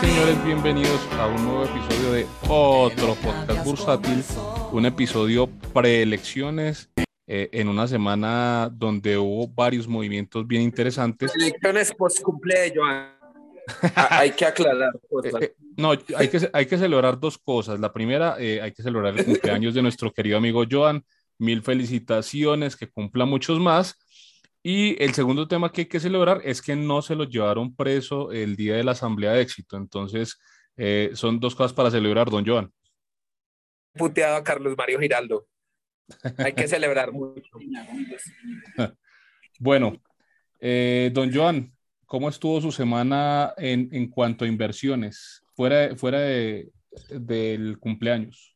Señores, 0.00 0.44
bienvenidos 0.44 1.00
a 1.12 1.26
un 1.26 1.42
nuevo 1.42 1.64
episodio 1.64 2.12
de 2.12 2.26
otro 2.48 3.14
podcast 3.14 3.64
bursátil, 3.64 4.22
un 4.70 4.84
episodio 4.84 5.48
preelecciones 5.72 6.90
eh, 7.26 7.48
en 7.50 7.68
una 7.68 7.88
semana 7.88 8.70
donde 8.70 9.16
hubo 9.16 9.48
varios 9.48 9.88
movimientos 9.88 10.46
bien 10.46 10.60
interesantes. 10.60 11.32
Elecciones 11.34 11.94
post 11.94 12.20
cumpleaños. 12.20 12.84
hay 13.94 14.32
que 14.32 14.44
aclarar 14.44 14.92
eh, 15.24 15.30
eh, 15.40 15.54
no, 15.78 15.92
hay 15.92 16.28
que, 16.28 16.50
hay 16.52 16.66
que 16.66 16.76
celebrar 16.76 17.18
dos 17.18 17.38
cosas. 17.38 17.80
La 17.80 17.90
primera, 17.90 18.34
hay 18.34 18.72
que 18.72 18.82
celebrar 18.82 19.18
el 19.18 19.24
cumpleaños 19.24 19.72
de 19.72 19.80
nuestro 19.80 20.12
querido 20.12 20.36
amigo 20.36 20.64
Joan. 20.70 21.02
Mil 21.38 21.62
felicitaciones, 21.62 22.76
que 22.76 22.90
cumpla 22.90 23.24
muchos 23.24 23.58
más. 23.58 23.98
Y 24.68 25.00
el 25.00 25.14
segundo 25.14 25.46
tema 25.46 25.70
que 25.70 25.82
hay 25.82 25.86
que 25.86 26.00
celebrar 26.00 26.40
es 26.42 26.60
que 26.60 26.74
no 26.74 27.00
se 27.00 27.14
lo 27.14 27.22
llevaron 27.22 27.76
preso 27.76 28.32
el 28.32 28.56
día 28.56 28.74
de 28.74 28.82
la 28.82 28.90
Asamblea 28.90 29.30
de 29.30 29.42
Éxito. 29.42 29.76
Entonces, 29.76 30.40
eh, 30.76 31.10
son 31.14 31.38
dos 31.38 31.54
cosas 31.54 31.72
para 31.72 31.88
celebrar, 31.88 32.28
don 32.28 32.44
Joan. 32.44 32.72
Puteado 33.92 34.34
a 34.34 34.42
Carlos 34.42 34.74
Mario 34.76 34.98
Giraldo. 34.98 35.46
Hay 36.38 36.52
que 36.52 36.66
celebrar 36.66 37.12
mucho. 37.12 37.48
bueno, 39.60 40.02
eh, 40.58 41.12
don 41.14 41.32
Joan, 41.32 41.72
¿cómo 42.04 42.28
estuvo 42.28 42.60
su 42.60 42.72
semana 42.72 43.54
en, 43.58 43.88
en 43.92 44.10
cuanto 44.10 44.44
a 44.44 44.48
inversiones 44.48 45.44
fuera, 45.54 45.94
fuera 45.94 46.18
de, 46.18 46.72
del 47.10 47.78
cumpleaños? 47.78 48.55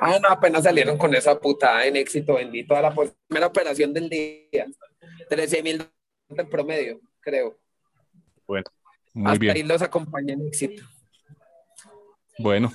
Ah, 0.00 0.18
no, 0.20 0.28
apenas 0.28 0.64
salieron 0.64 0.98
con 0.98 1.14
esa 1.14 1.38
putada 1.38 1.86
en 1.86 1.96
éxito, 1.96 2.34
bendito 2.34 2.74
a 2.74 2.82
la 2.82 2.94
primera 2.94 3.46
operación 3.46 3.92
del 3.92 4.08
día. 4.08 4.66
13 5.28 5.62
mil 5.62 5.82
en 6.28 6.48
promedio, 6.48 7.00
creo. 7.20 7.58
Bueno, 8.46 8.64
muy 9.14 9.26
Hasta 9.26 9.38
bien. 9.38 9.56
ahí 9.56 9.62
los 9.62 9.82
acompañé 9.82 10.32
en 10.32 10.46
éxito. 10.46 10.84
Bueno, 12.38 12.72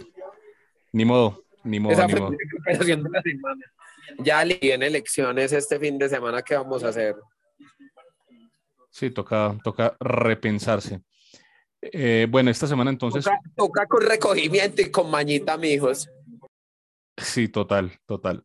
ni 0.91 1.05
modo, 1.05 1.43
ni 1.63 1.79
modo. 1.79 1.93
Esa 1.93 2.07
ni 2.07 2.11
fue 2.11 2.21
modo. 2.21 2.31
la 2.31 2.59
operación 2.59 3.03
de 3.03 3.09
la 3.09 3.21
semana. 3.21 3.65
Ya 4.19 4.41
en 4.43 4.83
elecciones 4.83 5.51
este 5.51 5.79
fin 5.79 5.97
de 5.97 6.09
semana, 6.09 6.41
¿qué 6.41 6.55
vamos 6.55 6.83
a 6.83 6.89
hacer? 6.89 7.15
Sí, 8.89 9.09
toca, 9.09 9.57
toca 9.63 9.95
repensarse. 9.99 11.01
Eh, 11.81 12.27
bueno, 12.29 12.51
esta 12.51 12.67
semana 12.67 12.91
entonces. 12.91 13.23
Toca, 13.23 13.39
toca, 13.55 13.87
con 13.87 14.01
recogimiento 14.03 14.81
y 14.81 14.91
con 14.91 15.09
mañita, 15.09 15.57
mijos. 15.57 16.09
Sí, 17.17 17.47
total, 17.49 17.91
total. 18.05 18.43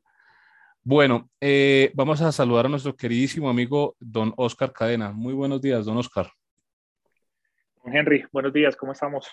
Bueno, 0.83 1.31
eh, 1.41 1.91
vamos 1.95 2.20
a 2.22 2.31
saludar 2.31 2.67
a 2.67 2.69
nuestro 2.69 2.95
queridísimo 2.95 3.50
amigo 3.50 3.97
don 3.98 4.33
Oscar 4.36 4.72
Cadena. 4.72 5.11
Muy 5.12 5.34
buenos 5.34 5.61
días, 5.61 5.84
don 5.84 5.97
Oscar. 5.97 6.28
Henry, 7.84 8.25
buenos 8.33 8.53
días, 8.53 8.77
¿cómo 8.77 8.92
estamos? 8.92 9.28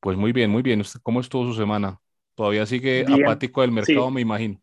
Pues 0.00 0.16
muy 0.16 0.32
bien, 0.32 0.50
muy 0.50 0.62
bien. 0.62 0.82
¿Cómo 1.02 1.20
estuvo 1.20 1.46
su 1.46 1.54
semana? 1.54 1.98
Todavía 2.34 2.66
sigue 2.66 3.06
apático 3.08 3.62
del 3.62 3.72
mercado, 3.72 4.10
me 4.10 4.20
imagino. 4.20 4.60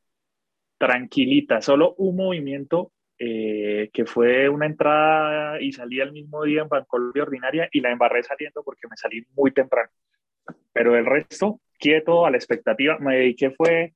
Tranquilita, 0.77 1.61
solo 1.61 1.95
un 1.97 2.15
movimiento 2.15 2.91
eh, 3.17 3.89
que 3.93 4.05
fue 4.05 4.49
una 4.49 4.65
entrada 4.65 5.61
y 5.61 5.71
salí 5.71 6.01
al 6.01 6.11
mismo 6.11 6.43
día 6.43 6.63
en 6.63 6.69
Bancolombia 6.69 7.23
Ordinaria 7.23 7.69
y 7.71 7.79
la 7.79 7.91
embarré 7.91 8.23
saliendo 8.23 8.63
porque 8.63 8.87
me 8.89 8.97
salí 8.97 9.25
muy 9.35 9.51
temprano. 9.51 9.89
Pero 10.73 10.97
el 10.97 11.05
resto, 11.05 11.61
quieto, 11.81 12.25
a 12.25 12.31
la 12.31 12.37
expectativa. 12.37 12.97
Me 12.99 13.17
dediqué 13.17 13.51
fue 13.51 13.93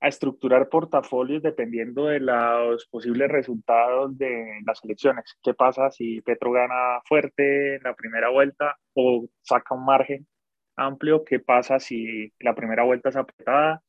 a 0.00 0.08
estructurar 0.08 0.68
portafolios 0.68 1.42
dependiendo 1.42 2.06
de 2.06 2.20
los 2.20 2.86
posibles 2.86 3.30
resultados 3.30 4.16
de 4.18 4.60
las 4.66 4.84
elecciones. 4.84 5.38
¿Qué 5.42 5.54
pasa 5.54 5.90
si 5.90 6.20
Petro 6.20 6.52
gana 6.52 7.00
fuerte 7.06 7.76
en 7.76 7.82
la 7.82 7.94
primera 7.94 8.28
vuelta 8.28 8.76
o 8.94 9.26
saca 9.42 9.74
un 9.74 9.86
margen 9.86 10.26
amplio? 10.76 11.24
¿Qué 11.24 11.40
pasa 11.40 11.78
si 11.80 12.30
la 12.40 12.54
primera 12.54 12.82
vuelta 12.82 13.08
es 13.08 13.16
apretada? 13.16 13.82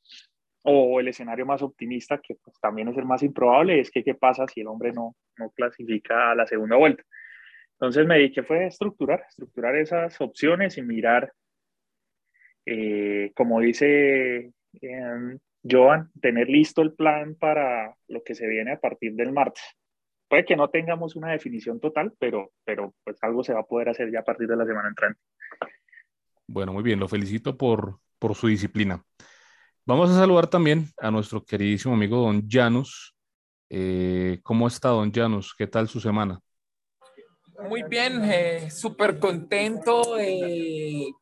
O 0.64 1.00
el 1.00 1.10
escenario 1.10 1.46
más 1.46 1.62
optimista, 1.62 2.20
que 2.20 2.36
pues, 2.36 2.60
también 2.60 2.90
es 2.90 2.98
el 2.98 3.06
más 3.06 3.24
improbable, 3.24 3.80
es 3.80 3.92
que 3.92 4.04
qué 4.04 4.16
pasa 4.16 4.48
si 4.48 4.62
el 4.62 4.68
hombre 4.68 4.94
no, 4.94 5.16
no 5.38 5.50
clasifica 5.52 6.32
a 6.32 6.36
la 6.36 6.48
segunda 6.48 6.78
vuelta. 6.78 7.04
Entonces 7.74 8.08
me 8.08 8.16
dediqué 8.16 8.44
fue 8.44 8.66
a 8.66 8.68
estructurar, 8.68 9.24
estructurar 9.30 9.76
esas 9.76 10.20
opciones 10.20 10.78
y 10.78 10.82
mirar 10.82 11.32
eh, 12.70 13.32
como 13.34 13.62
dice 13.62 14.52
eh, 14.82 15.38
Joan, 15.64 16.12
tener 16.22 16.50
listo 16.50 16.82
el 16.82 16.94
plan 16.94 17.36
para 17.36 17.96
lo 18.10 18.24
que 18.24 18.36
se 18.36 18.46
viene 18.46 18.74
a 18.74 18.80
partir 18.80 19.14
del 19.14 19.32
martes. 19.32 19.64
Puede 20.28 20.44
que 20.44 20.58
no 20.58 20.70
tengamos 20.70 21.16
una 21.16 21.32
definición 21.32 21.80
total, 21.80 22.14
pero, 22.20 22.52
pero 22.66 22.94
pues 23.06 23.18
algo 23.22 23.42
se 23.42 23.54
va 23.54 23.62
a 23.62 23.66
poder 23.66 23.88
hacer 23.88 24.12
ya 24.12 24.20
a 24.20 24.26
partir 24.26 24.50
de 24.50 24.58
la 24.58 24.66
semana 24.66 24.90
entrante. 24.90 25.22
Bueno, 26.46 26.74
muy 26.74 26.84
bien, 26.84 27.00
lo 27.00 27.08
felicito 27.08 27.58
por, 27.58 28.00
por 28.20 28.36
su 28.36 28.48
disciplina. 28.48 29.02
Vamos 29.86 30.10
a 30.10 30.16
saludar 30.16 30.48
también 30.48 30.88
a 30.98 31.10
nuestro 31.10 31.46
queridísimo 31.46 31.94
amigo 31.94 32.18
Don 32.18 32.46
Janus. 32.50 33.16
Eh, 33.70 34.40
¿Cómo 34.44 34.68
está 34.68 34.90
Don 34.90 35.14
Janus? 35.14 35.56
¿Qué 35.58 35.68
tal 35.68 35.88
su 35.88 36.02
semana? 36.02 36.42
Muy 37.70 37.84
bien, 37.84 38.22
eh, 38.26 38.70
súper 38.70 39.18
contento. 39.20 40.20
Eh, 40.20 41.14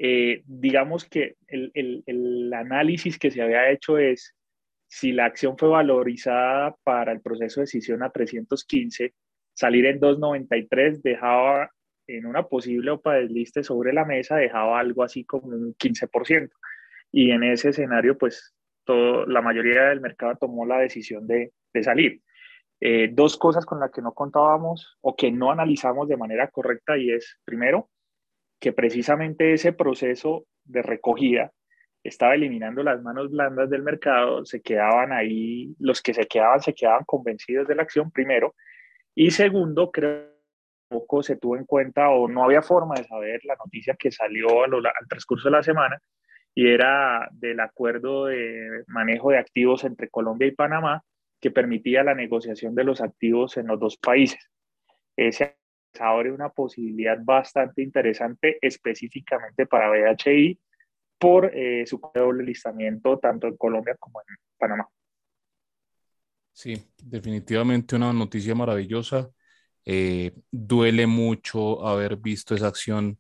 Eh, 0.02 0.44
digamos 0.46 1.04
que 1.04 1.36
el, 1.48 1.72
el, 1.74 2.04
el, 2.06 2.54
análisis 2.54 3.20
que 3.20 3.32
se 3.32 3.42
había 3.42 3.70
hecho 3.70 3.98
es 3.98 4.34
si 4.88 5.12
la 5.12 5.26
acción 5.26 5.58
fue 5.58 5.68
valorizada 5.68 6.74
para 6.84 7.12
el 7.12 7.20
proceso 7.20 7.60
de 7.60 7.64
decisión 7.66 8.02
a 8.02 8.10
315, 8.10 9.14
salir 9.54 9.86
en 9.86 10.00
293 10.00 11.04
dejaba 11.04 11.70
en 12.08 12.26
una 12.26 12.44
posible 12.44 12.92
OPA 12.92 13.16
desliste 13.16 13.62
sobre 13.62 13.92
la 13.92 14.06
mesa, 14.06 14.38
dejaba 14.38 14.80
algo 14.80 15.04
así 15.04 15.26
como 15.26 15.50
un 15.50 15.76
15%. 15.76 16.50
y 17.12 17.32
en 17.32 17.44
ese 17.44 17.70
escenario, 17.70 18.18
pues 18.18 18.56
todo, 18.86 19.26
la 19.26 19.42
mayoría 19.42 19.90
del 19.90 20.00
mercado 20.00 20.38
tomó 20.40 20.66
la 20.66 20.80
decisión 20.80 21.28
de, 21.28 21.52
de 21.74 21.84
salir. 21.84 22.22
Eh, 22.80 23.10
dos 23.12 23.38
cosas 23.38 23.66
con 23.66 23.82
las 23.82 23.92
que 23.92 24.02
no 24.02 24.14
contábamos 24.14 24.98
o 25.02 25.14
que 25.16 25.30
no 25.30 25.52
analizamos 25.52 26.08
de 26.08 26.16
manera 26.16 26.48
correcta 26.48 26.98
y 26.98 27.12
es, 27.12 27.38
primero, 27.44 27.90
que 28.60 28.74
precisamente 28.74 29.54
ese 29.54 29.74
proceso 29.74 30.46
de 30.64 30.82
recogida 30.82 31.52
estaba 32.04 32.36
eliminando 32.36 32.84
las 32.84 33.02
manos 33.02 33.32
blandas 33.32 33.70
del 33.70 33.84
mercado, 33.84 34.46
se 34.46 34.62
quedaban 34.62 35.12
ahí, 35.12 35.76
los 35.80 36.02
que 36.02 36.14
se 36.14 36.26
quedaban 36.26 36.62
se 36.62 36.74
quedaban 36.74 37.04
convencidos 37.06 37.68
de 37.68 37.76
la 37.76 37.84
acción, 37.84 38.12
primero, 38.12 38.56
y 39.16 39.32
segundo, 39.32 39.92
creo 39.92 40.24
que 40.24 40.40
poco 40.90 41.24
se 41.24 41.38
tuvo 41.38 41.56
en 41.56 41.66
cuenta 41.66 42.10
o 42.10 42.28
no 42.28 42.44
había 42.44 42.62
forma 42.62 42.96
de 42.96 43.04
saber 43.06 43.42
la 43.46 43.56
noticia 43.56 43.96
que 43.98 44.12
salió 44.12 44.64
al 44.64 44.72
transcurso 45.08 45.50
de 45.50 45.56
la 45.56 45.64
semana 45.64 46.02
y 46.56 46.68
era 46.68 47.30
del 47.32 47.60
acuerdo 47.60 48.26
de 48.26 48.84
manejo 48.88 49.30
de 49.30 49.38
activos 49.38 49.84
entre 49.84 50.10
Colombia 50.10 50.48
y 50.48 50.52
Panamá 50.52 51.04
que 51.40 51.52
permitía 51.52 52.04
la 52.04 52.16
negociación 52.16 52.76
de 52.76 52.84
los 52.84 53.02
activos 53.02 53.56
en 53.58 53.68
los 53.68 53.80
dos 53.80 53.98
países. 53.98 54.50
Ese 55.16 55.58
abre 56.00 56.32
una 56.32 56.50
posibilidad 56.50 57.18
bastante 57.22 57.82
interesante 57.82 58.58
específicamente 58.62 59.66
para 59.66 59.90
BHI 59.90 60.60
por 61.18 61.52
eh, 61.54 61.86
su 61.86 62.00
doble 62.14 62.44
listamiento 62.44 63.20
tanto 63.20 63.48
en 63.48 63.58
Colombia 63.58 63.96
como 64.00 64.22
en 64.22 64.36
Panamá. 64.58 64.88
Sí, 66.54 66.82
definitivamente 67.04 67.96
una 67.96 68.12
noticia 68.14 68.56
maravillosa. 68.56 69.30
Eh, 69.86 70.34
duele 70.52 71.08
mucho 71.08 71.86
haber 71.88 72.18
visto 72.18 72.54
esa 72.54 72.68
acción 72.68 73.18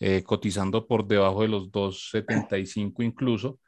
eh, 0.00 0.22
cotizando 0.22 0.86
por 0.86 1.06
debajo 1.06 1.42
de 1.42 1.48
los 1.48 1.70
2.75 1.70 3.02
incluso. 3.02 3.60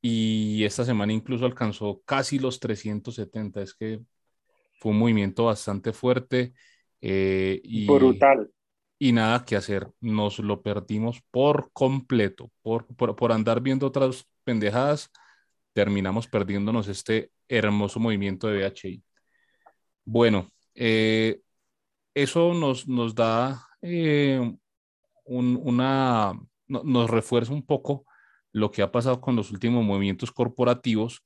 Y 0.00 0.64
esta 0.64 0.84
semana 0.84 1.12
incluso 1.12 1.46
alcanzó 1.46 2.02
casi 2.04 2.38
los 2.38 2.60
370. 2.60 3.62
Es 3.62 3.74
que 3.74 4.00
fue 4.78 4.92
un 4.92 4.98
movimiento 4.98 5.46
bastante 5.46 5.92
fuerte. 5.92 6.52
Eh, 7.06 7.60
y, 7.62 7.86
Brutal. 7.86 8.50
Y 8.98 9.12
nada 9.12 9.44
que 9.44 9.56
hacer. 9.56 9.90
Nos 10.00 10.38
lo 10.38 10.62
perdimos 10.62 11.20
por 11.30 11.70
completo. 11.72 12.50
Por, 12.62 12.86
por, 12.96 13.14
por 13.14 13.30
andar 13.30 13.60
viendo 13.60 13.86
otras 13.86 14.26
pendejadas, 14.42 15.10
terminamos 15.74 16.26
perdiéndonos 16.26 16.88
este 16.88 17.30
hermoso 17.46 18.00
movimiento 18.00 18.48
de 18.48 18.66
BHI. 18.66 19.02
Bueno, 20.06 20.50
eh, 20.74 21.40
eso 22.14 22.54
nos, 22.54 22.88
nos 22.88 23.14
da 23.14 23.66
eh, 23.82 24.40
una, 25.26 26.32
nos 26.66 27.10
refuerza 27.10 27.52
un 27.52 27.66
poco 27.66 28.06
lo 28.52 28.70
que 28.70 28.82
ha 28.82 28.92
pasado 28.92 29.20
con 29.20 29.36
los 29.36 29.50
últimos 29.50 29.84
movimientos 29.84 30.32
corporativos 30.32 31.24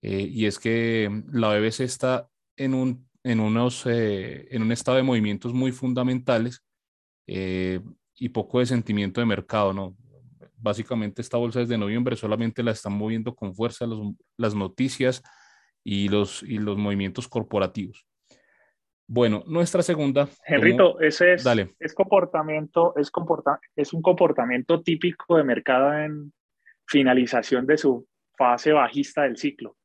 eh, 0.00 0.28
y 0.30 0.46
es 0.46 0.58
que 0.58 1.10
la 1.32 1.58
BBC 1.58 1.80
está 1.80 2.28
en 2.56 2.74
un, 2.74 3.07
en, 3.28 3.40
unos, 3.40 3.84
eh, 3.86 4.48
en 4.50 4.62
un 4.62 4.72
estado 4.72 4.96
de 4.96 5.02
movimientos 5.02 5.52
muy 5.52 5.72
fundamentales 5.72 6.64
y 7.26 8.28
poco 8.30 8.58
de 8.58 8.66
sentimiento 8.66 9.20
de 9.20 9.26
mercado, 9.26 9.72
¿no? 9.74 9.94
Básicamente 10.56 11.20
esta 11.20 11.36
bolsa 11.36 11.60
desde 11.60 11.76
noviembre 11.76 12.16
solamente 12.16 12.62
la 12.62 12.70
están 12.70 12.94
moviendo 12.94 13.34
con 13.34 13.54
fuerza 13.54 13.86
las 14.36 14.54
noticias 14.54 15.22
y 15.84 16.08
los, 16.08 16.42
y 16.42 16.58
los 16.58 16.76
movimientos 16.76 17.28
corporativos. 17.28 18.06
Bueno, 19.06 19.42
nuestra 19.46 19.82
segunda. 19.82 20.28
Henrito, 20.44 21.00
ese 21.00 21.32
es, 21.32 21.46
es 21.78 21.94
comportamiento, 21.94 22.94
es, 22.96 23.10
comporta, 23.10 23.58
es 23.74 23.94
un 23.94 24.02
comportamiento 24.02 24.82
típico 24.82 25.38
de 25.38 25.44
mercado 25.44 25.94
en 25.94 26.32
finalización 26.86 27.66
de 27.66 27.78
su 27.78 28.06
fase 28.36 28.72
bajista 28.72 29.22
del 29.22 29.38
ciclo. 29.38 29.76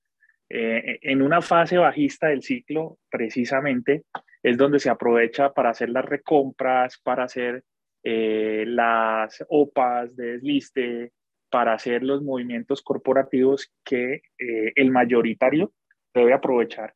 Eh, 0.55 0.99
en 1.01 1.23
una 1.23 1.41
fase 1.41 1.79
bajista 1.79 2.27
del 2.27 2.43
ciclo, 2.43 2.99
precisamente, 3.09 4.03
es 4.43 4.55
donde 4.55 4.77
se 4.77 4.91
aprovecha 4.91 5.51
para 5.51 5.71
hacer 5.71 5.89
las 5.89 6.05
recompras, 6.05 6.99
para 6.99 7.23
hacer 7.23 7.63
eh, 8.03 8.63
las 8.67 9.43
OPAs 9.49 10.15
de 10.15 10.33
desliste, 10.33 11.11
para 11.49 11.73
hacer 11.73 12.03
los 12.03 12.21
movimientos 12.21 12.83
corporativos 12.83 13.73
que 13.83 14.21
eh, 14.37 14.73
el 14.75 14.91
mayoritario 14.91 15.73
debe 16.13 16.33
aprovechar 16.33 16.93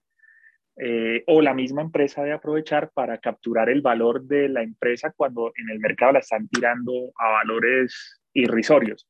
o 1.26 1.42
la 1.42 1.56
misma 1.56 1.82
empresa 1.82 2.22
de 2.22 2.34
aprovechar 2.34 2.92
para 2.94 3.18
capturar 3.18 3.68
el 3.68 3.82
valor 3.82 4.22
de 4.22 4.48
la 4.48 4.62
empresa 4.62 5.12
cuando 5.18 5.52
en 5.56 5.72
el 5.72 5.80
mercado 5.80 6.12
la 6.12 6.20
están 6.20 6.48
tirando 6.50 7.12
a 7.18 7.32
valores 7.32 8.22
irrisorios. 8.32 9.10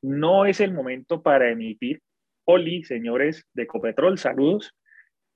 No 0.00 0.46
es 0.46 0.60
el 0.60 0.72
momento 0.72 1.20
para 1.20 1.50
emitir. 1.50 2.00
Oli, 2.50 2.82
señores 2.82 3.46
de 3.52 3.66
Copetrol, 3.66 4.18
saludos. 4.18 4.74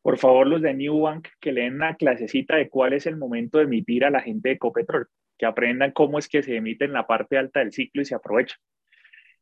Por 0.01 0.17
favor, 0.17 0.47
los 0.47 0.63
de 0.63 0.73
New 0.73 1.01
Bank 1.01 1.29
que 1.41 1.53
leen 1.53 1.75
una 1.75 1.95
clasecita 1.95 2.57
de 2.57 2.71
cuál 2.71 2.95
es 2.95 3.07
el 3.07 3.19
momento 3.19 3.59
de 3.59 3.65
emitir 3.65 4.07
a 4.07 4.11
la 4.11 4.23
gente 4.23 4.49
de 4.49 4.59
Copetrol, 4.59 5.07
que 5.37 5.45
aprendan 5.45 5.93
cómo 5.93 6.19
es 6.19 6.27
que 6.27 6.43
se 6.43 6.57
emite 6.57 6.87
en 6.87 6.95
la 6.95 7.07
parte 7.07 7.37
alta 7.37 7.61
del 7.61 7.71
ciclo 7.71 8.01
y 8.01 8.07
se 8.07 8.15
aprovecha. 8.15 8.57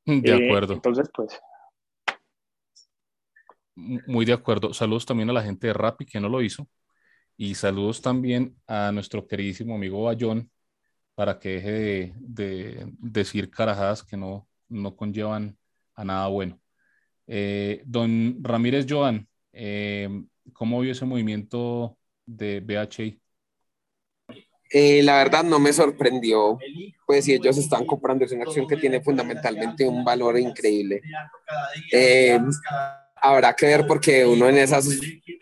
De 0.04 0.32
eh, 0.32 0.46
acuerdo. 0.46 0.74
entonces, 0.74 1.08
pues, 1.14 1.40
muy 3.76 4.24
de 4.24 4.32
acuerdo. 4.32 4.74
Saludos 4.74 5.06
también 5.06 5.30
a 5.30 5.34
la 5.34 5.42
gente 5.42 5.68
de 5.68 5.72
Rappi 5.72 6.06
que 6.06 6.18
no 6.18 6.28
lo 6.28 6.42
hizo. 6.42 6.68
Y 7.36 7.54
saludos 7.54 8.02
también 8.02 8.56
a 8.66 8.90
nuestro 8.90 9.28
queridísimo 9.28 9.76
amigo 9.76 10.02
Bayón 10.02 10.50
para 11.14 11.38
que 11.38 11.50
deje 11.50 12.14
de, 12.18 12.92
decir 12.98 13.48
carajadas 13.48 14.02
que 14.02 14.16
no, 14.16 14.48
no 14.68 14.96
conllevan 14.96 15.56
a 15.94 16.04
nada 16.04 16.26
bueno. 16.26 16.60
Eh, 17.26 17.82
don 17.84 18.38
Ramírez 18.42 18.86
Joan, 18.88 19.26
eh, 19.52 20.08
¿cómo 20.52 20.80
vio 20.80 20.92
ese 20.92 21.04
movimiento 21.04 21.96
de 22.26 22.60
BHI? 22.60 23.20
Eh, 24.72 25.02
la 25.02 25.16
verdad 25.16 25.42
no 25.42 25.58
me 25.58 25.72
sorprendió, 25.72 26.58
pues 27.06 27.24
si 27.24 27.34
ellos 27.34 27.58
están 27.58 27.84
comprando, 27.86 28.24
es 28.24 28.32
una 28.32 28.44
acción 28.44 28.68
que 28.68 28.76
tiene 28.76 29.00
fundamentalmente 29.00 29.86
un 29.86 30.04
valor 30.04 30.38
increíble 30.38 31.02
habrá 33.20 33.54
que 33.54 33.66
ver 33.66 33.86
porque 33.86 34.24
uno 34.24 34.48
en 34.48 34.58
esas, 34.58 34.88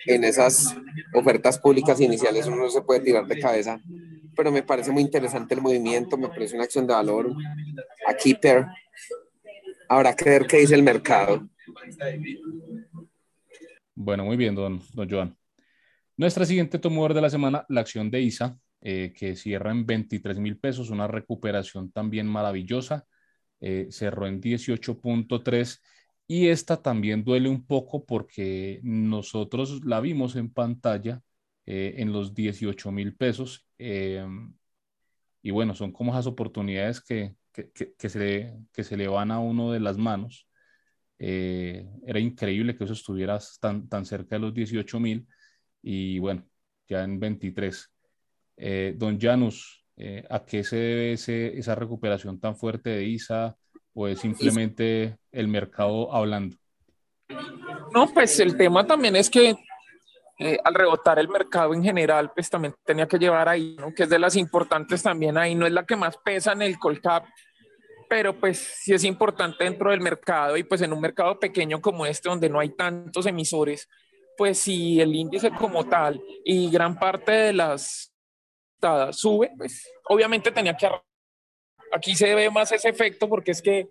en 0.07 0.25
esas 0.25 0.77
ofertas 1.15 1.59
públicas 1.59 2.01
iniciales 2.01 2.47
uno 2.47 2.57
no 2.57 2.71
se 2.71 2.83
puede 2.83 3.01
tirar 3.01 3.27
de 3.27 3.39
cabeza, 3.39 3.81
pero 4.37 4.51
me 4.51 4.63
parece 4.63 4.91
muy 4.91 5.03
interesante 5.03 5.55
el 5.55 5.61
movimiento, 5.61 6.17
me 6.17 6.29
parece 6.29 6.55
una 6.55 6.65
acción 6.65 6.87
de 6.87 6.95
valor. 6.95 7.33
A 8.07 8.15
Keeper, 8.15 8.67
habrá 9.89 10.15
que 10.15 10.29
ver 10.29 10.47
qué 10.47 10.59
dice 10.59 10.75
el 10.75 10.83
mercado. 10.83 11.49
Bueno, 13.95 14.25
muy 14.25 14.37
bien, 14.37 14.55
don, 14.55 14.81
don 14.95 15.09
Joan. 15.09 15.37
Nuestra 16.17 16.45
siguiente 16.45 16.79
tumor 16.79 17.15
de 17.15 17.21
la 17.21 17.31
semana, 17.31 17.65
la 17.69 17.81
acción 17.81 18.11
de 18.11 18.21
ISA, 18.23 18.59
eh, 18.81 19.13
que 19.17 19.37
cierra 19.37 19.71
en 19.73 19.87
23 19.87 20.39
mil 20.39 20.59
pesos, 20.59 20.91
una 20.91 21.07
recuperación 21.07 21.91
también 21.93 22.27
maravillosa, 22.27 23.07
eh, 23.61 23.89
cerró 23.91 24.27
en 24.27 24.41
18.3 24.41 25.81
y 26.27 26.49
esta 26.49 26.83
también 26.83 27.25
duele 27.25 27.49
un 27.49 27.67
poco 27.67 28.05
porque 28.05 28.81
nosotros 28.83 29.85
la 29.85 30.01
vimos 30.01 30.37
en 30.37 30.53
pantalla 30.53 31.23
eh, 31.67 31.95
en 31.99 32.13
los 32.13 32.35
18 32.35 32.93
mil 32.93 33.17
pesos. 33.17 33.67
Em, 33.79 34.55
y 35.43 35.51
bueno, 35.51 35.75
son 35.75 35.93
como 35.93 36.13
esas 36.13 36.27
oportunidades 36.27 37.01
que, 37.01 37.37
que, 37.53 37.71
que, 37.73 38.09
se 38.09 38.57
que 38.73 38.85
se 38.85 38.97
le 38.97 39.09
van 39.09 39.31
a 39.31 39.39
uno 39.41 39.73
de 39.73 39.81
las 39.81 39.99
manos. 39.99 40.48
Eh, 41.19 41.87
era 42.07 42.21
increíble 42.21 42.77
que 42.77 42.85
eso 42.85 42.93
estuviera 42.93 43.39
tan, 43.61 43.89
tan 43.89 44.05
cerca 44.05 44.37
de 44.37 44.41
los 44.41 44.55
18 44.55 45.01
mil 45.01 45.27
y 45.83 46.19
bueno, 46.19 46.47
ya 46.89 47.05
en 47.05 47.19
23. 47.19 47.91
Eh, 48.57 48.95
don 48.97 49.21
Janus, 49.21 49.85
¿a 50.31 50.45
qué 50.45 50.63
se 50.63 50.77
debe 50.77 51.13
ese, 51.15 51.59
esa 51.59 51.75
recuperación 51.75 52.39
tan 52.39 52.57
fuerte 52.57 52.91
de 52.91 53.05
ISA? 53.05 53.57
o 53.99 54.07
es 54.07 54.21
simplemente 54.21 55.19
el 55.33 55.49
mercado 55.49 56.15
hablando? 56.15 56.57
No, 57.93 58.07
pues 58.15 58.39
el 58.39 58.57
tema 58.57 58.87
también 58.87 59.17
es 59.17 59.29
que 59.29 59.57
eh, 60.39 60.59
al 60.63 60.75
rebotar 60.75 61.19
el 61.19 61.29
mercado 61.29 61.75
en 61.75 61.83
general, 61.83 62.31
pues 62.33 62.49
también 62.49 62.75
tenía 62.85 63.09
que 63.09 63.19
llevar 63.19 63.49
ahí, 63.49 63.77
¿no? 63.77 63.93
que 63.93 64.05
es 64.05 64.09
de 64.09 64.21
las 64.21 64.37
importantes 64.37 65.03
también 65.03 65.37
ahí, 65.37 65.57
no 65.57 65.67
es 65.67 65.73
la 65.73 65.85
que 65.85 65.97
más 65.97 66.17
pesa 66.19 66.53
en 66.53 66.63
el 66.63 66.79
Colcap, 66.79 67.25
pero 68.09 68.39
pues 68.39 68.59
sí 68.59 68.95
es 68.95 69.05
importante 69.05 69.65
dentro 69.65 69.91
del 69.91 70.01
mercado 70.01 70.57
y 70.57 70.63
pues 70.63 70.83
en 70.83 70.93
un 70.93 71.01
mercado 71.01 71.39
pequeño 71.39 71.81
como 71.81 72.07
este, 72.07 72.29
donde 72.29 72.49
no 72.49 72.61
hay 72.61 72.71
tantos 72.71 73.27
emisores, 73.27 73.89
pues 74.37 74.59
si 74.59 75.01
el 75.01 75.15
índice 75.15 75.51
como 75.51 75.87
tal 75.87 76.23
y 76.45 76.71
gran 76.71 76.99
parte 76.99 77.33
de 77.33 77.53
las 77.53 78.13
sube, 79.11 79.51
pues 79.57 79.91
obviamente 80.09 80.51
tenía 80.51 80.77
que 80.77 80.89
Aquí 81.91 82.15
se 82.15 82.35
ve 82.35 82.51
más 82.51 82.71
ese 82.73 82.89
efecto 82.89 83.29
porque 83.29 83.53
es 83.53 83.63
que, 83.63 83.89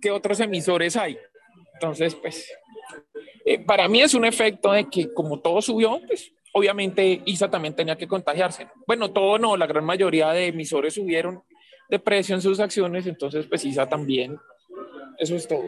¿qué 0.00 0.10
otros 0.10 0.40
emisores 0.40 0.96
hay? 0.96 1.16
Entonces, 1.74 2.14
pues, 2.16 2.52
eh, 3.44 3.58
para 3.60 3.88
mí 3.88 4.02
es 4.02 4.14
un 4.14 4.24
efecto 4.24 4.72
de 4.72 4.88
que 4.88 5.12
como 5.12 5.40
todo 5.40 5.62
subió, 5.62 6.00
pues 6.06 6.32
obviamente 6.52 7.22
ISA 7.24 7.50
también 7.50 7.74
tenía 7.74 7.96
que 7.96 8.08
contagiarse. 8.08 8.68
Bueno, 8.86 9.12
todo 9.12 9.38
no, 9.38 9.56
la 9.56 9.66
gran 9.66 9.84
mayoría 9.84 10.30
de 10.30 10.48
emisores 10.48 10.94
subieron 10.94 11.42
de 11.92 11.98
precio 11.98 12.34
en 12.34 12.40
sus 12.40 12.58
acciones, 12.58 13.06
entonces 13.06 13.46
pues 13.46 13.66
ISA 13.66 13.86
también. 13.86 14.38
Eso 15.18 15.36
es 15.36 15.46
todo. 15.46 15.64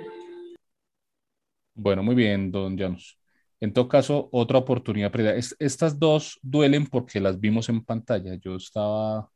Bueno, 1.75 2.02
muy 2.02 2.14
bien, 2.14 2.50
don 2.50 2.78
Janus. 2.78 3.19
En 3.61 3.75
todo 3.75 3.88
caso, 3.88 4.31
otra 4.33 4.59
oportunidad 4.59 5.12
estas 5.59 5.99
dos 5.99 6.38
duelen 6.40 6.87
porque 6.87 7.21
las 7.21 7.38
vimos 7.38 7.69
en 7.69 7.85
pantalla. 7.85 8.37
Yo 8.37 8.57
estaba, 8.57 9.28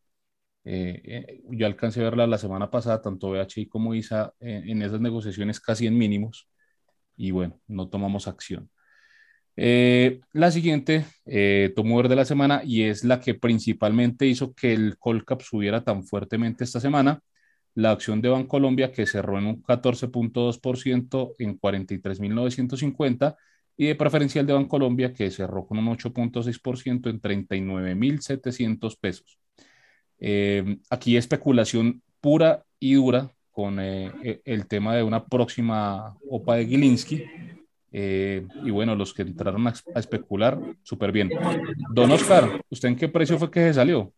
eh, 0.64 1.02
eh, 1.04 1.42
yo 1.50 1.66
alcancé 1.66 2.00
a 2.00 2.04
verlas 2.04 2.28
la 2.28 2.38
semana 2.38 2.70
pasada, 2.70 3.02
tanto 3.02 3.30
BHI 3.30 3.68
como 3.68 3.94
ISA, 3.94 4.32
en 4.40 4.80
esas 4.80 5.00
negociaciones 5.00 5.60
casi 5.60 5.86
en 5.86 5.98
mínimos. 5.98 6.48
Y 7.18 7.32
bueno, 7.32 7.60
no 7.66 7.90
tomamos 7.90 8.28
acción. 8.28 8.70
Eh, 9.60 10.20
la 10.34 10.52
siguiente, 10.52 11.04
eh, 11.26 11.72
tomo 11.74 12.00
de 12.00 12.14
la 12.14 12.24
semana, 12.24 12.62
y 12.64 12.82
es 12.82 13.02
la 13.02 13.18
que 13.18 13.34
principalmente 13.34 14.24
hizo 14.24 14.54
que 14.54 14.72
el 14.72 14.96
Colcap 14.98 15.42
subiera 15.42 15.82
tan 15.82 16.04
fuertemente 16.04 16.62
esta 16.62 16.78
semana, 16.78 17.20
la 17.74 17.90
acción 17.90 18.22
de 18.22 18.28
Bancolombia 18.28 18.92
que 18.92 19.04
cerró 19.04 19.36
en 19.36 19.46
un 19.46 19.62
14.2% 19.64 21.34
en 21.40 21.58
43.950 21.58 23.36
y 23.76 23.86
de 23.86 23.96
preferencial 23.96 24.46
de 24.46 24.52
Bancolombia 24.52 25.12
que 25.12 25.28
cerró 25.32 25.66
con 25.66 25.78
un 25.78 25.88
8.6% 25.88 27.10
en 27.10 27.20
39.700 27.20 28.96
pesos. 29.00 29.40
Eh, 30.20 30.78
aquí 30.88 31.16
especulación 31.16 32.00
pura 32.20 32.64
y 32.78 32.94
dura 32.94 33.32
con 33.50 33.80
eh, 33.80 34.40
el 34.44 34.68
tema 34.68 34.94
de 34.94 35.02
una 35.02 35.26
próxima 35.26 36.16
OPA 36.28 36.56
de 36.56 36.66
Gilinski 36.66 37.24
eh, 37.90 38.46
y 38.62 38.70
bueno, 38.70 38.94
los 38.94 39.14
que 39.14 39.22
entraron 39.22 39.66
a, 39.66 39.72
especular, 39.96 40.58
súper 40.82 41.10
bien. 41.12 41.30
Don 41.90 42.10
Oscar, 42.10 42.60
¿usted 42.68 42.88
en 42.88 42.96
qué 42.96 43.08
precio 43.08 43.38
fue 43.38 43.50
que 43.50 43.60
se 43.60 43.72
salió? 43.74 44.12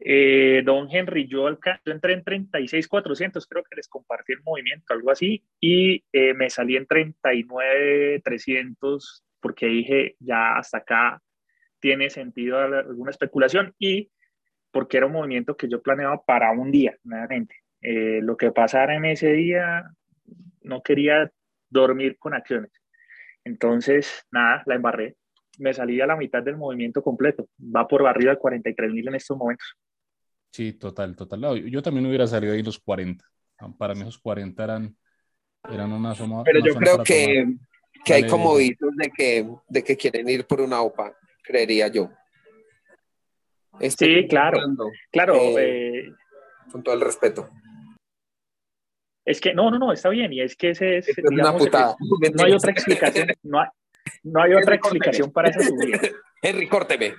Eh, 0.00 0.62
don 0.64 0.88
Henry, 0.90 1.26
yo, 1.26 1.48
entré 1.48 2.14
en 2.14 2.24
36,400, 2.24 3.46
creo 3.46 3.62
que 3.62 3.76
les 3.76 3.88
compartí 3.88 4.32
el 4.32 4.42
movimiento, 4.42 4.94
algo 4.94 5.10
así, 5.10 5.44
y 5.60 6.02
eh, 6.12 6.32
me 6.34 6.48
salí 6.48 6.76
en 6.76 6.86
39,300 6.86 9.22
porque 9.40 9.66
dije, 9.66 10.16
ya 10.18 10.56
hasta 10.56 10.78
acá 10.78 11.20
tiene 11.78 12.08
sentido 12.10 12.58
alguna 12.58 13.10
especulación 13.10 13.74
y 13.78 14.10
porque 14.72 14.96
era 14.96 15.06
un 15.06 15.12
movimiento 15.12 15.56
que 15.56 15.68
yo 15.68 15.80
planeaba 15.82 16.24
para 16.24 16.50
un 16.52 16.72
día, 16.72 16.96
nuevamente. 17.04 17.54
lo 17.80 18.36
que 18.36 18.50
pasara 18.50 18.96
en 18.96 19.04
ese 19.04 19.32
día, 19.32 19.84
no 20.62 20.82
quería 20.82 21.30
dormir 21.70 22.16
con 22.18 22.34
acciones. 22.34 22.72
Entonces, 23.44 24.26
nada, 24.30 24.62
la 24.66 24.74
embarré. 24.74 25.16
Me 25.58 25.72
salí 25.74 26.00
a 26.00 26.06
la 26.06 26.16
mitad 26.16 26.42
del 26.42 26.56
movimiento 26.56 27.02
completo. 27.02 27.48
Va 27.58 27.88
por 27.88 28.06
arriba 28.06 28.32
de 28.32 28.38
43 28.38 28.92
mil 28.92 29.08
en 29.08 29.14
estos 29.14 29.36
momentos. 29.36 29.76
Sí, 30.50 30.72
total, 30.74 31.16
total. 31.16 31.64
Yo 31.70 31.82
también 31.82 32.06
hubiera 32.06 32.26
salido 32.26 32.52
ahí 32.52 32.62
los 32.62 32.78
40. 32.78 33.24
Para 33.76 33.94
mí 33.94 34.02
esos 34.02 34.18
40 34.18 34.62
eran, 34.64 34.96
eran 35.70 35.92
una 35.92 36.14
suma. 36.14 36.44
Pero 36.44 36.60
yo 36.64 36.74
creo 36.74 37.02
que, 37.02 37.54
que 38.04 38.14
hay 38.14 38.26
como 38.26 38.56
visos 38.56 38.94
de 38.96 39.10
que, 39.10 39.48
de 39.68 39.84
que 39.84 39.96
quieren 39.96 40.28
ir 40.28 40.46
por 40.46 40.60
una 40.60 40.80
OPA, 40.80 41.16
creería 41.42 41.88
yo. 41.88 42.10
sí, 43.80 44.26
claro. 44.28 44.60
Claro. 45.10 45.34
Eh, 45.34 45.98
eh, 45.98 46.12
con 46.70 46.82
todo 46.82 46.94
el 46.94 47.00
respeto. 47.00 47.48
Es 49.28 49.42
que 49.42 49.52
no, 49.52 49.70
no, 49.70 49.78
no, 49.78 49.92
está 49.92 50.08
bien. 50.08 50.32
Y 50.32 50.40
es 50.40 50.56
que 50.56 50.70
ese 50.70 50.98
es. 50.98 51.10
una 51.18 51.52
putada. 51.52 51.94
No 52.34 52.44
hay 52.44 52.52
otra 52.52 52.72
explicación. 52.72 53.28
No 53.42 53.60
hay, 53.60 53.68
no 54.22 54.42
hay 54.42 54.54
otra 54.54 54.76
explicación 54.76 55.30
para 55.30 55.50
esa 55.50 55.60
subida. 55.60 56.00
Henry, 56.42 56.66
córteme. 56.66 57.14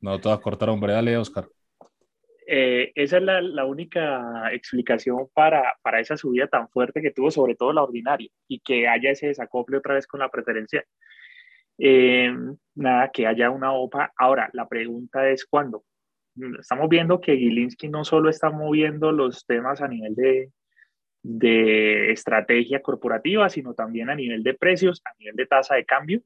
No, 0.00 0.20
te 0.20 0.28
vas 0.28 0.38
a 0.38 0.40
cortar, 0.40 0.68
hombre. 0.68 0.92
Dale, 0.92 1.16
Oscar. 1.16 1.48
Eh, 2.46 2.92
esa 2.94 3.16
es 3.16 3.22
la, 3.24 3.40
la, 3.40 3.64
única 3.64 4.52
explicación 4.52 5.28
para, 5.34 5.74
para 5.82 5.98
esa 5.98 6.16
subida 6.16 6.46
tan 6.46 6.68
fuerte 6.68 7.02
que 7.02 7.10
tuvo, 7.10 7.32
sobre 7.32 7.56
todo 7.56 7.72
la 7.72 7.82
ordinaria, 7.82 8.28
y 8.46 8.60
que 8.60 8.86
haya 8.86 9.10
ese 9.10 9.26
desacople 9.28 9.78
otra 9.78 9.94
vez 9.94 10.06
con 10.06 10.20
la 10.20 10.30
preferencia. 10.30 10.84
Eh, 11.76 12.32
nada, 12.76 13.10
que 13.10 13.26
haya 13.26 13.50
una 13.50 13.72
OPA. 13.72 14.12
Ahora, 14.16 14.48
la 14.52 14.68
pregunta 14.68 15.28
es 15.28 15.44
cuándo. 15.44 15.82
Estamos 16.60 16.88
viendo 16.88 17.20
que 17.20 17.36
Gilinski 17.36 17.88
no 17.88 18.04
solo 18.04 18.30
está 18.30 18.50
moviendo 18.50 19.10
los 19.10 19.44
temas 19.44 19.80
a 19.80 19.88
nivel 19.88 20.14
de, 20.14 20.52
de 21.22 22.12
estrategia 22.12 22.80
corporativa, 22.80 23.48
sino 23.48 23.74
también 23.74 24.10
a 24.10 24.14
nivel 24.14 24.42
de 24.42 24.54
precios, 24.54 25.02
a 25.04 25.10
nivel 25.18 25.36
de 25.36 25.46
tasa 25.46 25.74
de 25.74 25.84
cambio. 25.84 26.22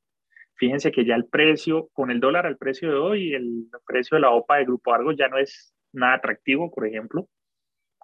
Fíjense 0.56 0.92
que 0.92 1.04
ya 1.04 1.16
el 1.16 1.26
precio, 1.26 1.88
con 1.92 2.10
el 2.10 2.20
dólar 2.20 2.46
al 2.46 2.56
precio 2.56 2.88
de 2.90 2.96
hoy, 2.96 3.34
el 3.34 3.66
precio 3.86 4.16
de 4.16 4.20
la 4.20 4.30
OPA 4.30 4.58
de 4.58 4.64
Grupo 4.64 4.94
Argos 4.94 5.16
ya 5.16 5.28
no 5.28 5.38
es 5.38 5.74
nada 5.92 6.14
atractivo, 6.14 6.70
por 6.70 6.86
ejemplo, 6.86 7.28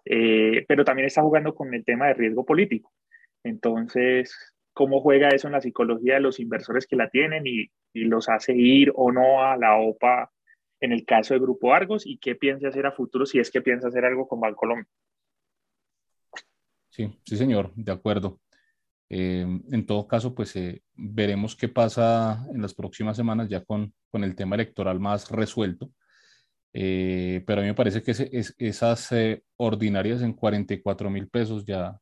eh, 0.04 0.64
pero 0.66 0.84
también 0.84 1.06
está 1.06 1.22
jugando 1.22 1.54
con 1.54 1.72
el 1.74 1.84
tema 1.84 2.08
de 2.08 2.14
riesgo 2.14 2.44
político. 2.44 2.92
Entonces, 3.44 4.54
¿cómo 4.72 5.00
juega 5.00 5.28
eso 5.28 5.46
en 5.46 5.52
la 5.52 5.60
psicología 5.60 6.14
de 6.14 6.20
los 6.20 6.40
inversores 6.40 6.86
que 6.86 6.96
la 6.96 7.08
tienen 7.08 7.46
y, 7.46 7.70
y 7.92 8.04
los 8.04 8.28
hace 8.28 8.54
ir 8.54 8.92
o 8.94 9.12
no 9.12 9.44
a 9.44 9.56
la 9.56 9.76
OPA 9.76 10.30
en 10.80 10.92
el 10.92 11.04
caso 11.04 11.34
de 11.34 11.40
Grupo 11.40 11.72
Argos 11.72 12.06
y 12.06 12.18
qué 12.18 12.34
piensa 12.34 12.68
hacer 12.68 12.86
a 12.86 12.92
futuro 12.92 13.26
si 13.26 13.38
es 13.38 13.50
que 13.50 13.62
piensa 13.62 13.88
hacer 13.88 14.04
algo 14.04 14.26
con 14.26 14.40
Bancolombia? 14.40 14.88
Sí, 17.00 17.18
sí, 17.24 17.36
señor, 17.38 17.72
de 17.76 17.92
acuerdo. 17.92 18.40
Eh, 19.08 19.40
en 19.40 19.86
todo 19.86 20.06
caso, 20.06 20.34
pues 20.34 20.54
eh, 20.56 20.82
veremos 20.94 21.56
qué 21.56 21.68
pasa 21.68 22.46
en 22.52 22.60
las 22.60 22.74
próximas 22.74 23.16
semanas 23.16 23.48
ya 23.48 23.64
con, 23.64 23.94
con 24.10 24.22
el 24.22 24.34
tema 24.36 24.56
electoral 24.56 25.00
más 25.00 25.30
resuelto. 25.30 25.90
Eh, 26.74 27.42
pero 27.46 27.60
a 27.60 27.62
mí 27.62 27.68
me 27.68 27.74
parece 27.74 28.02
que 28.02 28.10
es, 28.10 28.54
esas 28.58 29.08
ordinarias 29.56 30.20
en 30.20 30.34
44 30.34 31.08
mil 31.08 31.28
pesos 31.28 31.64
ya, 31.64 31.98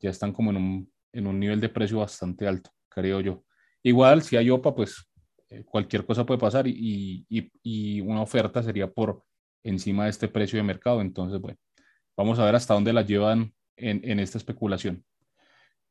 ya 0.00 0.10
están 0.10 0.34
como 0.34 0.50
en 0.50 0.56
un, 0.58 0.92
en 1.12 1.26
un 1.26 1.40
nivel 1.40 1.60
de 1.60 1.70
precio 1.70 2.00
bastante 2.00 2.46
alto, 2.46 2.70
creo 2.90 3.22
yo. 3.22 3.44
Igual, 3.82 4.22
si 4.22 4.36
hay 4.36 4.50
OPA, 4.50 4.74
pues 4.74 5.08
cualquier 5.64 6.04
cosa 6.04 6.26
puede 6.26 6.40
pasar 6.40 6.66
y, 6.66 7.24
y, 7.30 7.50
y, 7.62 8.00
una 8.02 8.20
oferta 8.20 8.62
sería 8.62 8.90
por 8.90 9.22
encima 9.62 10.04
de 10.04 10.10
este 10.10 10.28
precio 10.28 10.58
de 10.58 10.62
mercado. 10.62 11.00
Entonces, 11.00 11.40
bueno, 11.40 11.58
vamos 12.18 12.38
a 12.38 12.44
ver 12.44 12.54
hasta 12.54 12.74
dónde 12.74 12.92
la 12.92 13.02
llevan 13.02 13.54
en, 13.76 14.20
esta 14.20 14.38
especulación. 14.38 15.04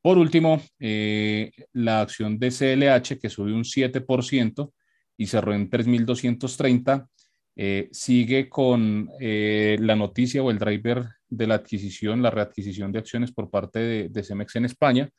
Por 0.02 0.18
último, 0.18 0.62
eh, 0.80 1.52
la 1.74 2.02
acción 2.02 2.38
de 2.38 2.52
CLH 2.52 3.20
que 3.20 3.30
subió 3.30 3.56
un 3.56 3.64
7% 3.64 4.74
y 5.18 5.28
cerró 5.28 5.54
en 5.54 5.70
3.230, 5.70 7.08
eh, 7.56 7.88
sigue 7.92 8.50
con 8.50 9.10
eh, 9.20 9.78
la 9.80 9.96
noticia 9.96 10.44
o 10.44 10.52
el 10.52 10.60
driver 10.60 11.08
de 11.30 11.48
la 11.48 11.56
adquisición, 11.56 12.22
la 12.22 12.32
readquisición 12.32 12.92
de 12.92 13.00
acciones 13.00 13.32
por 13.32 13.50
parte 13.50 13.80
de, 13.80 14.10
de 14.10 14.24
Cemex 14.24 14.56
en 14.56 14.66
España. 14.66 15.10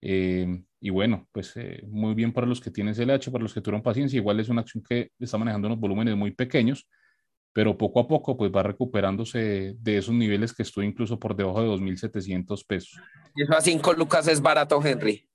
y 0.00 0.90
bueno, 0.90 1.28
pues 1.32 1.54
muy 1.88 2.14
bien 2.14 2.32
para 2.32 2.46
los 2.46 2.60
que 2.60 2.70
tienen 2.70 2.94
CLH, 2.94 3.30
para 3.30 3.42
los 3.42 3.54
que 3.54 3.62
tuvieron 3.62 3.82
paciencia. 3.82 4.18
Igual 4.18 4.40
es 4.40 4.48
una 4.48 4.60
acción 4.60 4.84
que 4.86 5.10
está 5.18 5.38
manejando 5.38 5.68
unos 5.68 5.80
volúmenes 5.80 6.14
muy 6.16 6.32
pequeños, 6.32 6.86
pero 7.54 7.78
poco 7.78 8.00
a 8.00 8.08
poco 8.08 8.36
pues 8.36 8.50
va 8.50 8.64
recuperándose 8.64 9.76
de 9.78 9.96
esos 9.96 10.12
niveles 10.12 10.52
que 10.52 10.64
estuvo 10.64 10.84
incluso 10.84 11.18
por 11.18 11.36
debajo 11.36 11.62
de 11.62 11.68
2.700 11.68 12.66
pesos. 12.66 13.00
Y 13.36 13.44
eso 13.44 13.56
a 13.56 13.60
5 13.60 13.92
lucas 13.94 14.26
es 14.26 14.42
barato, 14.42 14.84
Henry. 14.84 15.26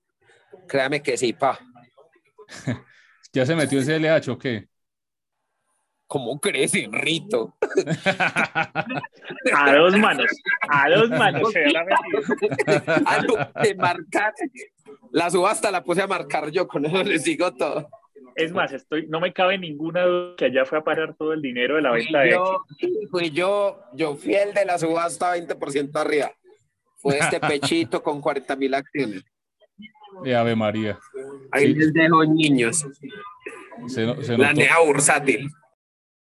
Créame 0.68 1.02
que 1.02 1.18
sí, 1.18 1.32
pa. 1.32 1.58
¿Ya 3.34 3.46
se 3.46 3.56
metió 3.56 3.80
ese 3.80 4.00
LH 4.00 4.32
o 4.32 4.38
qué? 4.38 4.68
¿Cómo 6.08 6.42
crees, 6.42 6.74
Rito? 6.92 7.56
a 9.56 9.76
dos 9.76 9.98
manos, 9.98 10.26
a 10.68 10.90
dos 10.90 11.10
manos 11.12 11.54
se 11.54 11.60
de 13.64 13.76
marcar. 13.76 14.34
La 15.12 15.30
subasta 15.30 15.72
la 15.72 15.84
puse 15.84 16.02
a 16.02 16.08
marcar 16.08 16.50
yo, 16.50 16.68
con 16.68 16.86
eso 16.86 17.04
les 17.04 17.24
digo 17.24 17.54
todo. 17.54 17.88
Es 18.36 18.52
más, 18.52 18.72
estoy, 18.72 19.08
no 19.08 19.20
me 19.20 19.34
cabe 19.34 19.58
ninguna 19.58 20.04
duda 20.04 20.36
que 20.38 20.46
allá 20.46 20.66
fue 20.66 20.78
a 20.78 20.84
parar 20.84 21.16
todo 21.16 21.34
el 21.34 21.42
dinero 21.42 21.76
de 21.76 21.82
la 21.82 21.92
venta 21.92 22.20
de 22.22 22.32
yo, 22.32 22.64
Fui 23.12 23.32
yo, 23.32 23.80
yo 23.94 24.16
fui 24.16 24.36
el 24.36 24.54
de 24.54 24.66
la 24.66 24.78
subasta 24.78 25.36
20% 25.36 25.96
arriba. 26.00 26.32
Fue 26.98 27.18
este 27.18 27.40
pechito 27.40 28.02
con 28.02 28.22
40 28.22 28.56
mil 28.56 28.74
acciones. 28.74 29.24
De 30.24 30.36
Ave 30.36 30.56
María. 30.56 31.00
Ahí 31.52 31.74
les 31.74 31.94
dejo 31.94 32.26
niños. 32.26 32.86
Se, 33.88 34.24
se 34.24 34.38
la 34.38 34.54
nea 34.54 34.80
bursátil. 34.80 35.50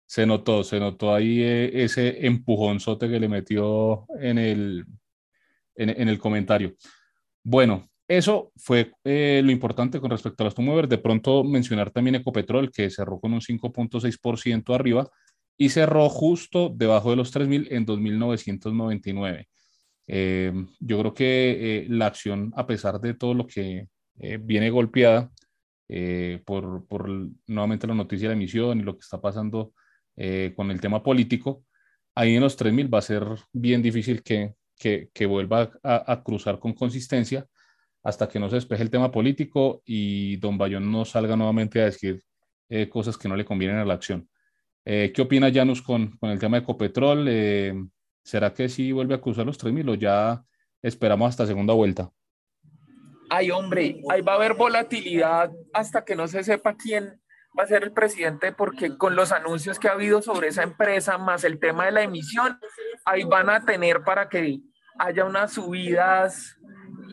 Se 0.06 0.26
notó, 0.26 0.64
se 0.64 0.80
notó 0.80 1.14
ahí 1.14 1.42
eh, 1.42 1.84
ese 1.84 2.26
empujonzote 2.26 3.10
que 3.10 3.20
le 3.20 3.28
metió 3.28 4.06
en 4.20 4.38
el, 4.38 4.86
en, 5.76 5.90
en 5.90 6.10
el 6.10 6.20
comentario. 6.20 6.76
Bueno, 7.44 7.90
eso 8.08 8.52
fue 8.58 8.92
eh, 9.04 9.42
lo 9.44 9.52
importante 9.52 10.00
con 10.00 10.12
respecto 10.12 10.44
a 10.44 10.46
los 10.46 10.58
movers. 10.60 10.90
De 10.90 10.98
pronto 10.98 11.44
mencionar 11.44 11.92
también 11.92 12.16
Ecopetrol, 12.16 12.72
que 12.72 12.90
cerró 12.90 13.20
con 13.20 13.34
un 13.34 13.42
5.6% 13.42 14.76
arriba 14.76 15.10
y 15.58 15.70
cerró 15.70 16.10
justo 16.10 16.70
debajo 16.70 17.12
de 17.12 17.16
los 17.16 17.34
3.000 17.34 17.68
en 17.72 17.86
2.999. 17.86 19.48
Eh, 20.08 20.52
yo 20.80 21.00
creo 21.00 21.14
que 21.14 21.84
eh, 21.84 21.86
la 21.90 22.08
acción, 22.08 22.52
a 22.56 22.68
pesar 22.68 23.00
de 23.00 23.14
todo 23.14 23.34
lo 23.34 23.48
que 23.48 23.88
viene 24.42 24.70
golpeada 24.70 25.32
por, 26.46 26.86
por, 26.86 27.10
nuevamente 27.48 27.88
la 27.88 27.96
noticia 27.96 28.30
de 28.30 28.36
la 28.36 28.40
emisión 28.40 28.80
y 28.80 28.84
lo 28.84 28.94
que 28.94 29.02
está 29.02 29.20
pasando 29.20 29.74
con 30.56 30.70
el 30.70 30.80
tema 30.80 31.02
político, 31.02 31.66
ahí 32.14 32.36
en 32.36 32.42
los 32.42 32.56
3.000 32.58 32.94
va 32.94 33.00
a 33.00 33.02
ser 33.02 33.26
bien 33.52 33.82
difícil 33.82 34.22
que, 34.22 34.54
que, 34.78 35.10
que 35.12 35.26
vuelva 35.26 35.72
a 35.82 36.22
cruzar 36.24 36.60
con 36.60 36.74
consistencia 36.74 37.48
hasta 38.04 38.28
que 38.28 38.40
no 38.40 38.50
se 38.50 38.56
despeje 38.56 38.84
el 38.84 38.90
tema 38.90 39.12
político 39.12 39.82
y 39.86 40.36
don 40.38 40.58
Bayón 40.58 40.92
no 40.92 41.06
salga 41.06 41.36
nuevamente 41.36 41.82
a 41.82 41.86
decir 41.86 42.22
eh, 42.70 42.90
cosas 42.90 43.18
que 43.18 43.30
no 43.30 43.36
le 43.36 43.46
convienen 43.46 43.78
a 43.78 43.86
la 43.86 43.94
acción. 43.94 44.30
Eh, 44.86 45.14
¿Qué 45.16 45.22
opina 45.22 45.52
Janus 45.52 45.82
con, 45.82 46.18
con, 46.18 46.30
el 46.30 46.40
tema 46.40 46.58
de 46.58 46.64
Ecopetrol? 46.64 47.26
Eh, 47.30 47.74
¿Será 48.22 48.54
que 48.54 48.68
sí 48.68 48.92
vuelve 48.92 49.16
a 49.16 49.22
cruzar 49.22 49.46
los 49.46 49.58
3.000 49.58 49.92
o 49.92 49.96
ya 49.96 50.44
esperamos 50.82 51.30
hasta 51.30 51.46
segunda 51.46 51.74
vuelta? 51.74 52.12
Ay, 53.30 53.52
hombre, 53.52 54.02
ahí 54.10 54.22
va 54.22 54.34
a 54.34 54.36
haber 54.36 54.54
volatilidad 54.54 55.52
hasta 55.74 56.04
que 56.04 56.16
no 56.16 56.28
se 56.28 56.44
sepa 56.44 56.76
quién 56.76 57.22
va 57.58 57.64
a 57.64 57.68
ser 57.68 57.84
el 57.84 57.94
presidente, 57.94 58.52
porque 58.52 58.98
con 58.98 59.16
los 59.16 59.32
anuncios 59.32 59.80
que 59.80 59.88
ha 59.88 59.94
habido 59.94 60.22
sobre 60.22 60.50
esa 60.50 60.64
empresa, 60.64 61.18
más 61.18 61.44
el 61.44 61.60
tema 61.60 61.86
de 61.86 61.92
la 61.94 62.04
emisión, 62.04 62.60
ahí 63.06 63.24
van 63.24 63.50
a 63.50 63.64
tener 63.64 64.04
para 64.04 64.28
que 64.28 64.60
haya 64.98 65.26
unas 65.26 65.54
subidas 65.54 66.58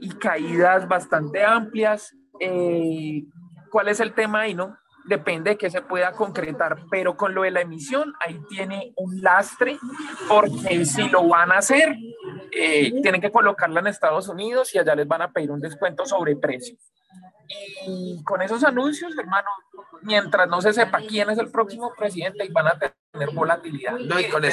y 0.00 0.11
caídas 0.11 0.88
bastante 0.88 1.45
amplias. 1.45 2.14
Eh, 2.40 3.25
¿Cuál 3.71 3.88
es 3.88 4.00
el 4.00 4.14
tema 4.14 4.40
ahí, 4.40 4.54
no? 4.54 4.76
Depende 5.07 5.50
de 5.50 5.57
que 5.57 5.71
se 5.71 5.83
pueda 5.83 6.12
concretar, 6.12 6.85
pero 6.90 7.16
con 7.16 7.35
lo 7.35 7.42
de 7.42 7.50
la 7.50 7.62
emisión, 7.62 8.12
ahí 8.21 8.38
tiene 8.49 8.92
un 8.97 9.21
lastre, 9.23 9.78
porque 10.28 10.85
si 10.85 11.09
lo 11.09 11.26
van 11.26 11.52
a 11.52 11.59
hacer, 11.59 11.97
eh, 12.52 13.00
tienen 13.02 13.21
que 13.21 13.30
colocarla 13.30 13.80
en 13.80 13.87
Estados 13.87 14.28
Unidos 14.28 14.75
y 14.75 14.78
allá 14.78 14.95
les 14.95 15.09
van 15.09 15.23
a 15.23 15.33
pedir 15.33 15.50
un 15.50 15.61
descuento 15.61 16.04
sobre 16.04 16.37
precio. 16.37 16.76
Y 17.87 18.23
con 18.25 18.42
esos 18.42 18.62
anuncios, 18.62 19.16
hermano, 19.19 19.49
mientras 20.02 20.49
no 20.49 20.61
se 20.61 20.73
sepa 20.73 21.00
quién 21.00 21.30
es 21.30 21.38
el 21.38 21.50
próximo 21.50 21.92
presidente, 21.97 22.49
van 22.52 22.69
a 22.69 22.78
tener 22.78 23.35
volatilidad. 23.35 23.99
No, 23.99 24.21
y 24.21 24.28
con 24.28 24.45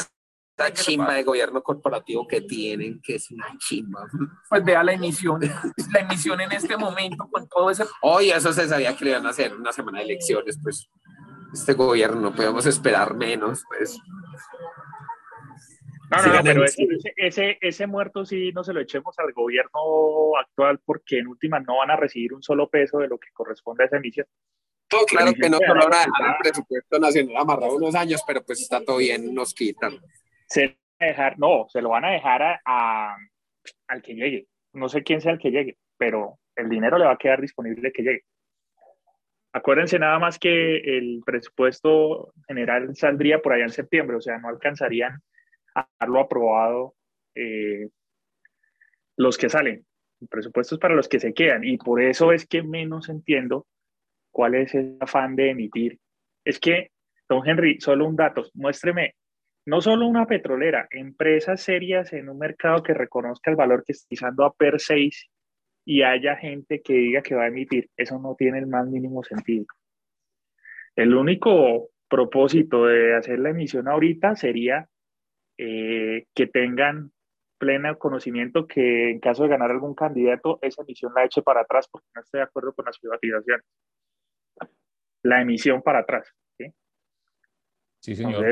esta 0.58 0.74
chimba 0.74 1.14
de 1.14 1.24
gobierno 1.24 1.62
corporativo 1.62 2.28
que 2.28 2.42
tienen, 2.42 3.00
que 3.02 3.16
es 3.16 3.30
una 3.30 3.46
chimba. 3.60 4.08
Pues 4.50 4.66
vea 4.66 4.84
la 4.84 4.94
emisión, 4.94 5.40
la 5.94 6.00
emisión 6.00 6.42
en 6.42 6.52
este 6.52 6.76
momento 6.76 7.30
con 7.32 7.48
todo 7.48 7.70
ese... 7.70 7.84
Oye, 8.02 8.36
eso 8.36 8.52
se 8.52 8.68
sabía 8.68 8.96
que 8.96 9.06
le 9.06 9.12
iban 9.12 9.26
a 9.28 9.30
hacer 9.30 9.54
una 9.54 9.72
semana 9.72 10.00
de 10.00 10.06
elecciones, 10.06 10.60
pues 10.62 10.90
este 11.54 11.74
gobierno 11.74 12.20
no 12.20 12.36
podemos 12.36 12.66
esperar 12.66 13.16
menos, 13.16 13.64
pues. 13.70 14.00
No, 16.10 16.34
no, 16.34 16.44
pero 16.44 16.64
ese, 16.64 16.88
ese, 17.18 17.58
ese, 17.62 17.86
muerto 17.86 18.26
sí 18.26 18.52
no 18.54 18.64
se 18.64 18.74
lo 18.74 18.80
echemos 18.80 19.14
al 19.20 19.34
gobierno 19.34 20.38
actual 20.40 20.80
porque 20.84 21.20
en 21.20 21.28
última 21.28 21.60
no 21.60 21.78
van 21.78 21.92
a 21.92 21.98
recibir 21.98 22.34
un 22.34 22.42
solo 22.42 22.70
peso 22.70 22.98
de 23.00 23.10
lo 23.10 23.18
que 23.20 23.28
corresponde 23.34 23.84
a 23.84 23.88
esa 23.88 23.98
emisión. 23.98 24.26
Todo 24.88 25.06
claro 25.06 25.34
que 25.34 25.50
no 25.50 25.58
solo 25.58 25.82
van 25.84 25.94
a 25.94 26.06
dejar 26.06 26.30
el 26.30 26.38
presupuesto 26.40 26.98
nacional 26.98 27.38
amarrado 27.38 27.76
unos 27.76 27.94
años, 27.94 28.24
pero 28.26 28.42
pues 28.44 28.62
está 28.62 28.84
todo 28.84 28.98
bien, 28.98 29.36
nos 29.36 29.54
quitan. 29.54 30.00
Se 30.48 30.78
dejar, 31.00 31.38
no, 31.38 31.68
se 31.70 31.82
lo 31.82 31.90
van 31.90 32.06
a 32.06 32.12
dejar 32.12 32.42
a, 32.42 32.62
a, 32.66 33.18
al 33.88 34.02
que 34.02 34.16
llegue. 34.16 34.48
No 34.74 34.90
sé 34.90 35.04
quién 35.04 35.22
sea 35.22 35.34
el 35.34 35.40
que 35.40 35.52
llegue, 35.52 35.78
pero 35.98 36.40
el 36.56 36.70
dinero 36.70 36.98
le 36.98 37.06
va 37.06 37.14
a 37.14 37.18
quedar 37.18 37.42
disponible 37.42 37.92
que 37.92 38.04
llegue. 38.04 38.24
Acuérdense 39.54 39.98
nada 39.98 40.20
más 40.20 40.38
que 40.38 40.78
el 40.98 41.22
presupuesto 41.26 42.34
general 42.48 42.96
saldría 42.96 43.40
por 43.40 43.54
allá 43.54 43.64
en 43.64 43.72
septiembre, 43.72 44.18
o 44.18 44.22
sea, 44.22 44.38
no 44.38 44.50
alcanzarían 44.50 45.22
lo 46.08 46.20
aprobado 46.20 46.96
eh, 47.36 47.90
los 49.16 49.38
que 49.38 49.50
salen. 49.50 49.86
El 50.22 50.28
presupuesto 50.28 50.76
es 50.76 50.82
para 50.82 50.96
los 50.96 51.08
que 51.08 51.20
se 51.20 51.34
quedan 51.34 51.64
y 51.64 51.78
por 51.78 52.02
eso 52.02 52.32
es 52.32 52.48
que 52.48 52.64
menos 52.64 53.10
entiendo 53.10 53.68
cuál 54.32 54.56
es 54.56 54.74
el 54.76 54.98
afán 55.00 55.36
de 55.36 55.52
emitir. 55.52 56.00
Es 56.44 56.60
que, 56.60 56.92
don 57.30 57.48
Henry, 57.48 57.80
solo 57.80 58.08
un 58.08 58.16
dato, 58.16 58.46
muéstreme, 58.54 59.16
no 59.68 59.82
solo 59.82 60.08
una 60.08 60.26
petrolera, 60.26 60.88
empresas 60.92 61.60
serias 61.60 62.14
en 62.14 62.30
un 62.30 62.40
mercado 62.40 62.82
que 62.82 62.94
reconozca 62.94 63.52
el 63.52 63.58
valor 63.58 63.84
que 63.84 63.92
está 63.92 64.08
pisando 64.08 64.46
a 64.46 64.54
per 64.54 64.80
6 64.80 65.30
y 65.84 66.04
haya 66.04 66.38
gente 66.38 66.82
que 66.82 66.94
diga 66.94 67.22
que 67.22 67.36
va 67.36 67.44
a 67.44 67.48
emitir. 67.48 67.90
Eso 67.98 68.18
no 68.18 68.34
tiene 68.36 68.60
el 68.60 68.68
más 68.68 68.88
mínimo 68.88 69.26
sentido. 69.26 69.66
El 70.96 71.14
único 71.14 71.90
propósito 72.08 72.86
de 72.86 73.18
hacer 73.18 73.40
la 73.40 73.50
emisión 73.50 73.90
ahorita 73.90 74.38
sería 74.38 74.88
eh, 75.58 76.28
que 76.34 76.48
tengan 76.48 77.12
pleno 77.58 77.98
conocimiento 78.00 78.68
que 78.68 79.10
en 79.12 79.20
caso 79.20 79.44
de 79.44 79.50
ganar 79.50 79.72
algún 79.72 79.96
candidato, 79.96 80.60
esa 80.62 80.84
emisión 80.84 81.12
la 81.14 81.26
eche 81.26 81.42
para 81.42 81.62
atrás 81.62 81.90
porque 81.92 82.08
no 82.16 82.22
estoy 82.22 82.40
de 82.40 82.46
acuerdo 82.46 82.74
con 82.74 82.86
las 82.86 82.98
privatizaciones. 83.00 83.66
La 85.24 85.42
emisión 85.42 85.82
para 85.82 86.00
atrás. 86.00 86.34
Sí, 86.58 86.74
sí 88.00 88.16
señor. 88.16 88.46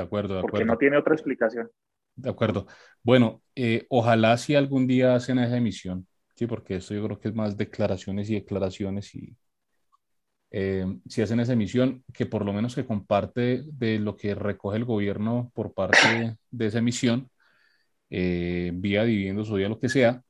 De 0.00 0.06
acuerdo, 0.06 0.34
de 0.34 0.40
acuerdo. 0.40 0.52
Porque 0.52 0.64
no 0.64 0.78
tiene 0.78 0.96
otra 0.96 1.14
explicación. 1.14 1.70
De 2.14 2.30
acuerdo. 2.30 2.66
Bueno, 3.02 3.42
eh, 3.54 3.86
ojalá 3.88 4.36
si 4.36 4.54
algún 4.54 4.86
día 4.86 5.14
hacen 5.14 5.38
esa 5.38 5.56
emisión, 5.56 6.06
sí, 6.34 6.46
porque 6.46 6.76
esto 6.76 6.94
yo 6.94 7.04
creo 7.04 7.18
que 7.18 7.28
es 7.28 7.34
más 7.34 7.56
declaraciones 7.56 8.30
y 8.30 8.34
declaraciones 8.34 9.14
y 9.14 9.36
eh, 10.50 10.86
si 11.08 11.22
hacen 11.22 11.40
esa 11.40 11.52
emisión, 11.52 12.04
que 12.12 12.26
por 12.26 12.44
lo 12.44 12.52
menos 12.52 12.74
que 12.74 12.86
comparte 12.86 13.64
de 13.66 13.98
lo 13.98 14.16
que 14.16 14.34
recoge 14.34 14.78
el 14.78 14.84
gobierno 14.84 15.50
por 15.54 15.74
parte 15.74 16.36
de 16.50 16.66
esa 16.66 16.78
emisión, 16.78 17.30
eh, 18.10 18.70
vía 18.74 19.04
dividendos 19.04 19.50
o 19.50 19.54
vía 19.54 19.68
lo 19.68 19.80
que 19.80 19.88
sea, 19.88 20.22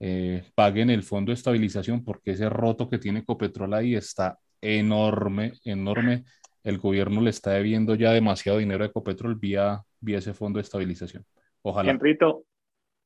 eh, 0.00 0.44
paguen 0.54 0.90
el 0.90 1.02
fondo 1.02 1.30
de 1.30 1.34
estabilización 1.34 2.04
porque 2.04 2.32
ese 2.32 2.48
roto 2.48 2.88
que 2.88 2.98
tiene 2.98 3.24
Copetrol 3.24 3.74
ahí 3.74 3.94
está 3.94 4.38
enorme, 4.60 5.52
enorme. 5.64 6.24
El 6.64 6.78
gobierno 6.78 7.20
le 7.20 7.30
está 7.30 7.52
debiendo 7.52 7.94
ya 7.94 8.12
demasiado 8.12 8.58
dinero 8.58 8.82
a 8.82 8.88
Ecopetrol 8.88 9.36
vía, 9.36 9.82
vía 10.00 10.18
ese 10.18 10.34
fondo 10.34 10.58
de 10.58 10.62
estabilización. 10.62 11.24
Ojalá. 11.62 11.92
Enrito, 11.92 12.44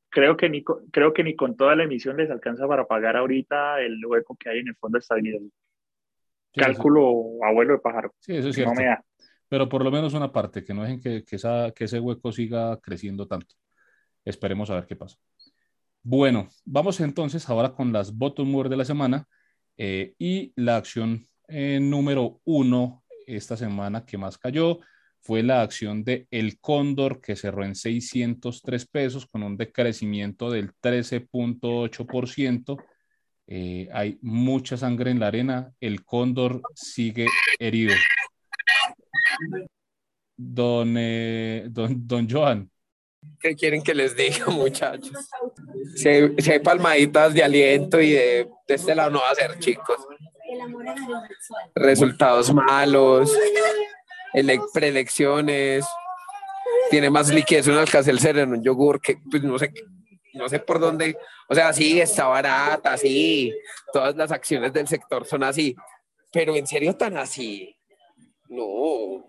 creo 0.09 0.35
que, 0.35 0.49
ni, 0.49 0.63
creo 0.63 1.13
que 1.13 1.23
ni 1.23 1.35
con 1.35 1.55
toda 1.55 1.75
la 1.75 1.83
emisión 1.83 2.17
les 2.17 2.31
alcanza 2.31 2.67
para 2.67 2.87
pagar 2.87 3.17
ahorita 3.17 3.81
el 3.81 4.03
hueco 4.03 4.35
que 4.35 4.49
hay 4.49 4.59
en 4.59 4.69
el 4.69 4.75
fondo 4.75 4.97
de 4.97 5.01
estabilización 5.01 5.51
cálculo 6.53 7.43
abuelo 7.43 7.73
de 7.73 7.79
pájaro. 7.79 8.13
Sí, 8.19 8.35
eso 8.35 8.49
es 8.49 8.55
cierto. 8.55 8.73
Pero 9.47 9.67
por 9.67 9.83
lo 9.83 9.91
menos 9.91 10.13
una 10.13 10.31
parte, 10.31 10.63
que 10.63 10.73
no 10.73 10.83
dejen 10.83 11.01
que, 11.01 11.23
que, 11.23 11.35
esa, 11.35 11.71
que 11.75 11.85
ese 11.85 11.99
hueco 11.99 12.31
siga 12.31 12.79
creciendo 12.79 13.27
tanto. 13.27 13.55
Esperemos 14.23 14.69
a 14.69 14.75
ver 14.75 14.85
qué 14.85 14.95
pasa. 14.95 15.17
Bueno, 16.03 16.49
vamos 16.65 16.99
entonces 17.01 17.49
ahora 17.49 17.73
con 17.73 17.91
las 17.91 18.15
bottom 18.15 18.69
de 18.69 18.77
la 18.77 18.85
semana 18.85 19.27
eh, 19.77 20.13
y 20.17 20.53
la 20.55 20.77
acción 20.77 21.27
eh, 21.47 21.79
número 21.81 22.39
uno 22.45 23.03
esta 23.35 23.55
semana 23.57 24.05
que 24.05 24.17
más 24.17 24.37
cayó 24.37 24.79
fue 25.21 25.43
la 25.43 25.61
acción 25.61 26.03
de 26.03 26.27
El 26.31 26.59
Cóndor 26.59 27.21
que 27.21 27.35
cerró 27.35 27.63
en 27.65 27.75
603 27.75 28.87
pesos 28.87 29.25
con 29.25 29.43
un 29.43 29.57
decrecimiento 29.57 30.49
del 30.49 30.71
13.8%. 30.81 32.77
Eh, 33.47 33.89
hay 33.91 34.17
mucha 34.21 34.77
sangre 34.77 35.11
en 35.11 35.19
la 35.19 35.27
arena, 35.27 35.73
el 35.79 36.03
cóndor 36.03 36.61
sigue 36.75 37.25
herido. 37.57 37.95
Don, 40.37 40.95
eh, 40.97 41.65
don, 41.69 42.07
don 42.07 42.29
Joan. 42.29 42.69
¿Qué 43.39 43.55
quieren 43.55 43.81
que 43.81 43.93
les 43.93 44.15
diga, 44.15 44.45
muchachos? 44.47 45.11
Si 45.95 46.07
hay, 46.07 46.59
palmaditas 46.63 47.33
de 47.33 47.43
aliento 47.43 47.99
y 47.99 48.11
de, 48.11 48.47
de, 48.67 48.75
este 48.75 48.95
lado 48.95 49.09
no 49.09 49.19
va 49.19 49.31
a 49.31 49.35
ser, 49.35 49.59
chicos. 49.59 49.97
Resultados 51.75 52.53
malos, 52.53 53.35
preelecciones, 54.73 55.85
tiene 56.89 57.09
más 57.09 57.29
liquidez 57.29 57.67
un 57.67 57.77
alcacel 57.77 58.19
en 58.37 58.53
un 58.53 58.63
yogur 58.63 59.01
que, 59.01 59.17
pues 59.29 59.43
no 59.43 59.57
sé, 59.57 59.71
no 60.33 60.49
sé 60.49 60.59
por 60.59 60.79
dónde, 60.79 61.17
o 61.47 61.55
sea, 61.55 61.73
sí, 61.73 61.99
está 61.99 62.27
barata, 62.27 62.97
sí, 62.97 63.53
todas 63.91 64.15
las 64.15 64.31
acciones 64.31 64.73
del 64.73 64.87
sector 64.87 65.25
son 65.25 65.43
así, 65.43 65.75
pero 66.31 66.55
en 66.55 66.67
serio 66.67 66.95
tan 66.95 67.17
así, 67.17 67.75
no, 68.47 69.25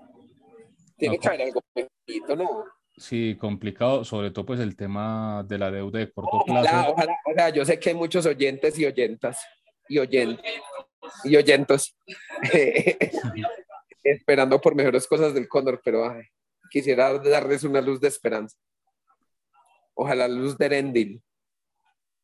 tiene 0.97 1.19
que 1.19 1.29
haber 1.29 1.43
algo 1.43 1.63
poquito, 1.73 2.37
¿no? 2.37 2.65
Sí, 2.97 3.37
complicado, 3.41 4.05
sobre 4.05 4.31
todo 4.31 4.45
pues 4.45 4.61
el 4.61 4.77
tema 4.77 5.43
de 5.49 5.57
la 5.57 5.71
deuda 5.71 6.01
de 6.01 6.13
corto 6.13 6.43
plazo. 6.45 6.93
Ojalá, 6.93 7.17
ojalá, 7.25 7.49
yo 7.49 7.65
sé 7.65 7.79
que 7.79 7.91
hay 7.91 7.95
muchos 7.95 8.27
oyentes 8.27 8.79
y 8.79 8.85
oyentas 8.85 9.43
y 9.89 9.99
oyentes 9.99 10.53
y 11.25 11.37
oyentos 11.37 11.97
esperando 14.03 14.61
por 14.61 14.75
mejores 14.75 15.07
cosas 15.07 15.35
del 15.35 15.49
Cóndor, 15.49 15.81
pero 15.85 16.15
quisiera 16.71 17.19
darles 17.19 17.65
una 17.65 17.81
luz 17.81 18.01
de 18.01 18.09
esperanza. 18.09 18.57
Ojalá 19.95 20.29
luz 20.29 20.57
de 20.57 20.69
Rendil. 20.69 21.23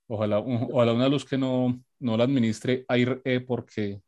Ojalá, 0.08 0.38
ojalá 0.38 0.92
una 0.92 1.08
luz 1.08 1.24
que 1.24 1.36
no, 1.36 1.78
no 1.98 2.16
la 2.16 2.24
administre 2.24 2.84
AIRE 2.88 3.40
porque 3.40 4.00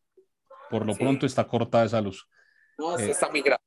por 0.70 0.86
lo 0.86 0.94
pronto 0.94 1.26
está 1.26 1.46
corta 1.46 1.84
esa 1.84 2.00
luz. 2.00 2.28
No, 2.78 2.98
eh, 2.98 3.10
está 3.10 3.28
muy 3.30 3.42
grave. 3.42 3.62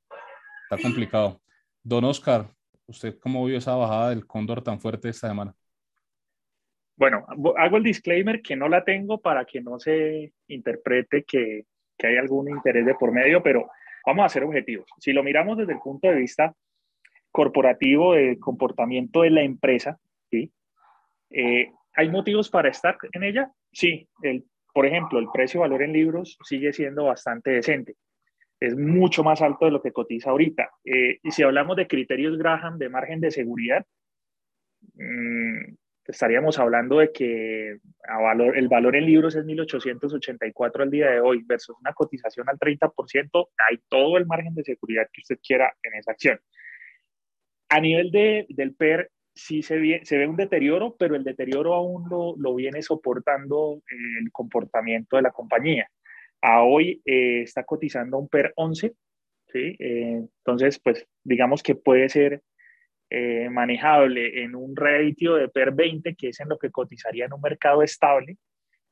Está 0.63 0.82
complicado. 0.82 1.41
Don 1.84 2.04
Oscar, 2.06 2.50
¿usted 2.86 3.19
cómo 3.19 3.43
vio 3.45 3.58
esa 3.58 3.76
bajada 3.76 4.10
del 4.10 4.26
cóndor 4.26 4.63
tan 4.63 4.80
fuerte 4.80 5.10
esta 5.10 5.28
semana? 5.28 5.54
Bueno, 7.01 7.25
hago 7.57 7.77
el 7.77 7.83
disclaimer 7.83 8.43
que 8.43 8.55
no 8.55 8.69
la 8.69 8.83
tengo 8.83 9.19
para 9.19 9.43
que 9.43 9.59
no 9.59 9.79
se 9.79 10.33
interprete 10.45 11.23
que, 11.23 11.65
que 11.97 12.05
hay 12.05 12.17
algún 12.17 12.47
interés 12.47 12.85
de 12.85 12.93
por 12.93 13.11
medio, 13.11 13.41
pero 13.41 13.71
vamos 14.05 14.23
a 14.23 14.29
ser 14.29 14.43
objetivos. 14.43 14.85
Si 14.99 15.11
lo 15.11 15.23
miramos 15.23 15.57
desde 15.57 15.73
el 15.73 15.79
punto 15.79 16.07
de 16.07 16.13
vista 16.13 16.53
corporativo 17.31 18.13
de 18.13 18.37
comportamiento 18.37 19.23
de 19.23 19.31
la 19.31 19.41
empresa, 19.41 19.97
¿sí? 20.29 20.51
Eh, 21.31 21.71
¿Hay 21.95 22.09
motivos 22.09 22.51
para 22.51 22.69
estar 22.69 22.95
en 23.13 23.23
ella? 23.23 23.51
sí, 23.71 24.07
el, 24.21 24.45
por 24.71 24.85
ejemplo, 24.85 25.17
el 25.17 25.29
precio-valor 25.33 25.81
en 25.81 25.93
libros 25.93 26.37
sigue 26.43 26.71
siendo 26.71 27.05
bastante 27.05 27.49
decente. 27.49 27.95
Es 28.59 28.77
mucho 28.77 29.23
más 29.23 29.41
alto 29.41 29.65
de 29.65 29.71
lo 29.71 29.81
que 29.81 29.91
cotiza 29.91 30.29
ahorita. 30.29 30.69
Eh, 30.85 31.17
y 31.23 31.31
si 31.31 31.41
hablamos 31.41 31.77
de 31.77 31.87
criterios 31.87 32.37
Graham 32.37 32.77
de 32.77 32.89
margen 32.89 33.21
de 33.21 33.31
seguridad, 33.31 33.87
mmm, 34.93 35.81
estaríamos 36.12 36.60
hablando 36.60 37.00
de 37.00 37.12
que 37.12 37.78
valor, 38.08 38.58
el 38.58 38.67
valor 38.67 38.95
en 38.95 39.06
libros 39.06 39.36
es 39.36 39.45
1.884 39.45 40.82
al 40.82 40.91
día 40.91 41.10
de 41.10 41.19
hoy 41.19 41.43
versus 41.45 41.76
una 41.80 41.93
cotización 41.93 42.47
al 42.50 42.60
30%, 42.60 43.50
hay 43.69 43.80
todo 43.89 44.17
el 44.17 44.26
margen 44.26 44.54
de 44.54 44.63
seguridad 44.63 45.08
que 45.12 45.21
usted 45.21 45.39
quiera 45.41 45.74
en 45.84 45.95
esa 45.95 46.12
acción. 46.12 46.39
A 47.69 47.80
nivel 47.80 48.12
de, 48.12 48.45
del 48.50 48.76
PER, 48.76 49.10
sí 49.34 49.62
se 49.62 49.78
ve, 49.78 50.02
se 50.04 50.17
ve 50.17 50.28
un 50.28 50.36
deterioro, 50.36 50.95
pero 50.97 51.15
el 51.15 51.24
deterioro 51.24 51.74
aún 51.74 52.10
lo, 52.10 52.36
lo 52.38 52.54
viene 52.56 52.82
soportando 52.82 53.82
el 54.21 54.32
comportamiento 54.32 55.15
de 55.15 55.21
la 55.21 55.32
compañía. 55.32 55.89
A 56.41 56.63
hoy 56.63 57.02
eh, 57.06 57.43
está 57.43 57.63
cotizando 57.63 58.17
un 58.17 58.28
PER 58.28 58.52
11, 58.56 58.93
¿sí? 59.54 59.76
Eh, 59.80 60.21
entonces, 60.39 60.80
pues 60.80 61.08
digamos 61.24 61.63
que 61.63 61.76
puede 61.76 62.10
ser 62.10 62.41
eh, 63.13 63.50
manejable 63.50 64.41
en 64.41 64.56
un 64.56 64.74
ratio 64.74 65.36
de 65.36 65.50
PER 65.50 65.74
20, 65.74 66.15
que 66.15 66.30
es 66.30 66.39
en 66.39 66.47
lo 66.47 66.58
que 66.58 66.71
cotizaría 66.71 67.26
en 67.26 67.34
un 67.34 67.41
mercado 67.41 67.84
estable, 67.84 68.38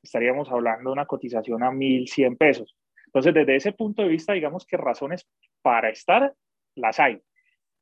estaríamos 0.04 0.52
hablando 0.52 0.90
de 0.90 0.94
una 0.94 1.06
cotización 1.06 1.64
a 1.64 1.72
1.100 1.72 2.38
pesos. 2.38 2.76
Entonces, 3.06 3.34
desde 3.34 3.56
ese 3.56 3.72
punto 3.72 4.02
de 4.02 4.10
vista, 4.10 4.34
digamos 4.34 4.66
que 4.66 4.76
razones 4.76 5.26
para 5.62 5.90
estar 5.90 6.34
las 6.76 7.00
hay. 7.00 7.22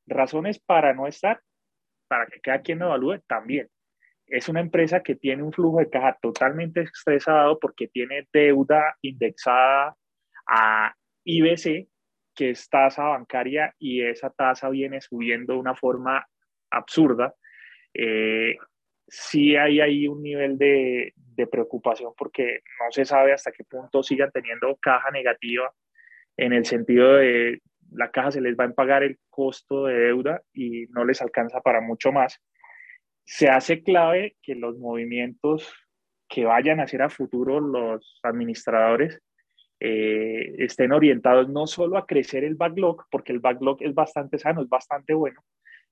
Razones 0.06 0.60
para 0.60 0.94
no 0.94 1.08
estar, 1.08 1.42
para 2.08 2.28
que 2.28 2.40
cada 2.40 2.62
quien 2.62 2.78
lo 2.78 2.86
evalúe, 2.86 3.20
también. 3.26 3.68
Es 4.28 4.48
una 4.48 4.60
empresa 4.60 5.02
que 5.02 5.16
tiene 5.16 5.42
un 5.42 5.52
flujo 5.52 5.80
de 5.80 5.90
caja 5.90 6.20
totalmente 6.22 6.82
estresado 6.82 7.58
porque 7.58 7.88
tiene 7.88 8.28
deuda 8.32 8.96
indexada 9.02 9.96
a 10.48 10.94
IBC, 11.24 11.88
que 12.38 12.52
es 12.52 12.70
tasa 12.70 13.04
bancaria 13.04 13.74
y 13.80 14.04
esa 14.04 14.30
tasa 14.30 14.70
viene 14.70 15.02
subiendo 15.02 15.54
de 15.54 15.60
una 15.60 15.76
forma 15.76 16.26
absurda, 16.70 17.34
eh, 17.94 18.56
sí 19.08 19.56
hay 19.56 19.82
ahí 19.82 20.08
un 20.08 20.22
nivel 20.22 20.58
de, 20.58 21.14
de, 21.16 21.48
preocupación 21.48 22.14
porque 22.16 22.62
no 22.80 22.92
se 22.92 23.06
sabe 23.06 23.34
hasta 23.34 23.52
qué 23.52 23.64
punto 23.64 24.04
sigan 24.04 24.32
teniendo 24.32 24.76
caja 24.78 25.10
negativa 25.12 25.74
en 26.38 26.54
el 26.54 26.66
sentido 26.66 27.16
de 27.16 27.62
la 27.92 28.12
caja 28.12 28.32
se 28.32 28.42
les 28.42 28.56
va 28.56 28.66
a 28.66 28.72
pagar 28.72 29.04
el 29.04 29.18
costo 29.30 29.86
de 29.86 29.96
deuda 29.96 30.42
y 30.54 30.86
no 30.88 31.06
les 31.06 31.22
alcanza 31.22 31.62
para 31.62 31.82
mucho 31.82 32.12
más. 32.12 32.42
Se 33.26 33.50
hace 33.50 33.84
clave 33.84 34.36
que 34.42 34.56
los 34.56 34.78
movimientos 34.78 35.74
que 36.28 36.46
vayan 36.46 36.80
a 36.80 36.84
hacer 36.84 37.02
a 37.02 37.10
futuro 37.10 37.60
los 37.60 38.20
administradores 38.24 39.22
eh, 39.80 40.56
estén 40.58 40.92
orientados 40.92 41.50
no 41.50 41.68
solo 41.68 41.98
a 41.98 42.06
crecer 42.06 42.44
el 42.44 42.56
backlog, 42.56 43.06
porque 43.12 43.32
el 43.32 43.40
backlog 43.40 43.78
es 43.82 43.94
bastante 43.94 44.40
sano, 44.40 44.62
es 44.62 44.70
bastante 44.70 45.14
bueno, 45.14 45.42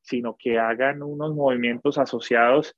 sino 0.02 0.36
que 0.38 0.58
hagan 0.58 1.04
unos 1.04 1.36
movimientos 1.36 1.98
asociados 1.98 2.76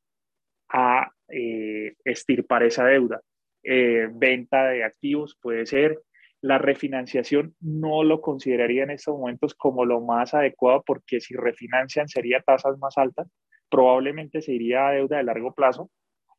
a 0.69 1.11
eh, 1.29 1.93
estirpar 2.03 2.63
esa 2.63 2.85
deuda. 2.85 3.21
Eh, 3.63 4.07
venta 4.11 4.67
de 4.67 4.83
activos 4.83 5.37
puede 5.41 5.65
ser. 5.65 5.99
La 6.41 6.57
refinanciación 6.57 7.55
no 7.59 8.03
lo 8.03 8.21
consideraría 8.21 8.83
en 8.83 8.91
estos 8.91 9.17
momentos 9.17 9.55
como 9.55 9.85
lo 9.85 10.01
más 10.01 10.33
adecuado 10.33 10.83
porque 10.85 11.19
si 11.19 11.35
refinancian 11.35 12.07
sería 12.07 12.41
tasas 12.41 12.77
más 12.77 12.97
altas, 12.97 13.27
probablemente 13.69 14.41
se 14.41 14.53
iría 14.53 14.87
a 14.87 14.91
deuda 14.91 15.17
de 15.17 15.23
largo 15.23 15.53
plazo. 15.53 15.89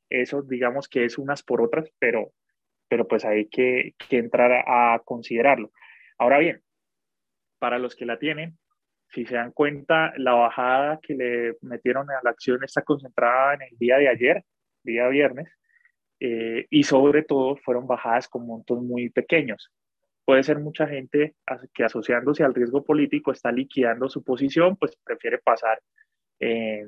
Eso 0.08 0.42
digamos 0.42 0.88
que 0.88 1.04
es 1.04 1.18
unas 1.18 1.42
por 1.42 1.60
otras, 1.60 1.90
pero 1.98 2.32
pero 2.88 3.06
pues 3.06 3.24
hay 3.24 3.46
que, 3.48 3.94
entrar 4.10 4.64
a, 4.66 5.00
considerarlo. 5.04 5.70
Ahora 6.18 6.38
bien, 6.38 6.62
para 7.58 7.78
los 7.78 7.94
que 7.94 8.06
la 8.06 8.18
tienen, 8.18 8.58
si 9.10 9.24
se 9.26 9.36
dan 9.36 9.52
cuenta, 9.52 10.12
la 10.16 10.34
bajada 10.34 11.00
que 11.02 11.14
le 11.14 11.56
metieron 11.62 12.10
a 12.10 12.20
la 12.22 12.30
acción 12.30 12.62
está 12.64 12.82
concentrada 12.82 13.54
en 13.54 13.62
el 13.62 13.78
día 13.78 13.98
de 13.98 14.08
ayer, 14.08 14.44
día 14.82 15.08
viernes, 15.08 15.48
eh, 16.20 16.66
y 16.70 16.82
sobre 16.82 17.22
todo 17.22 17.56
fueron 17.56 17.86
bajadas 17.86 18.28
con 18.28 18.46
montos 18.46 18.82
muy 18.82 19.10
pequeños. 19.10 19.70
Puede 20.24 20.42
ser 20.42 20.58
mucha 20.58 20.86
gente 20.86 21.36
que 21.72 21.84
asociándose 21.84 22.44
al 22.44 22.54
riesgo 22.54 22.84
político 22.84 23.32
está 23.32 23.50
liquidando 23.50 24.08
su 24.10 24.22
posición, 24.22 24.76
pues 24.76 24.96
prefiere 25.02 25.38
pasar, 25.38 25.80
eh, 26.40 26.86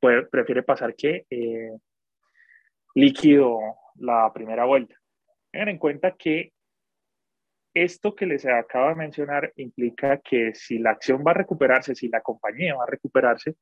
prefiere 0.00 0.62
pasar 0.62 0.94
que 0.94 1.26
eh, 1.28 1.76
líquido 2.94 3.58
la 3.96 4.32
primera 4.32 4.64
vuelta. 4.64 4.97
Tengan 5.50 5.68
en 5.68 5.78
cuenta 5.78 6.12
que 6.12 6.52
esto 7.74 8.14
que 8.14 8.26
les 8.26 8.44
acabo 8.46 8.88
de 8.88 8.94
mencionar 8.96 9.52
implica 9.56 10.18
que 10.18 10.54
si 10.54 10.78
la 10.78 10.90
acción 10.90 11.22
va 11.26 11.30
a 11.32 11.34
recuperarse, 11.34 11.94
si 11.94 12.08
la 12.08 12.20
compañía 12.20 12.74
va 12.74 12.84
a 12.84 12.90
recuperarse, 12.90 13.56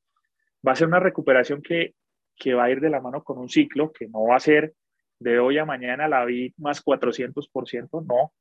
va 0.67 0.73
a 0.73 0.77
ser 0.77 0.89
una 0.89 1.01
recuperación 1.01 1.63
que, 1.63 1.95
que 2.37 2.55
va 2.55 2.65
a 2.65 2.71
ir 2.71 2.81
de 2.81 2.91
la 2.91 3.01
mano 3.01 3.23
con 3.23 3.39
un 3.39 3.49
ciclo, 3.49 3.93
que 3.93 4.09
no 4.09 4.25
va 4.27 4.37
a 4.37 4.41
ser 4.41 4.75
de 5.19 5.39
hoy 5.39 5.59
a 5.59 5.65
mañana 5.65 6.09
la 6.09 6.25
vi 6.25 6.53
más 6.59 6.85
400%, 6.85 8.07
no. 8.07 8.33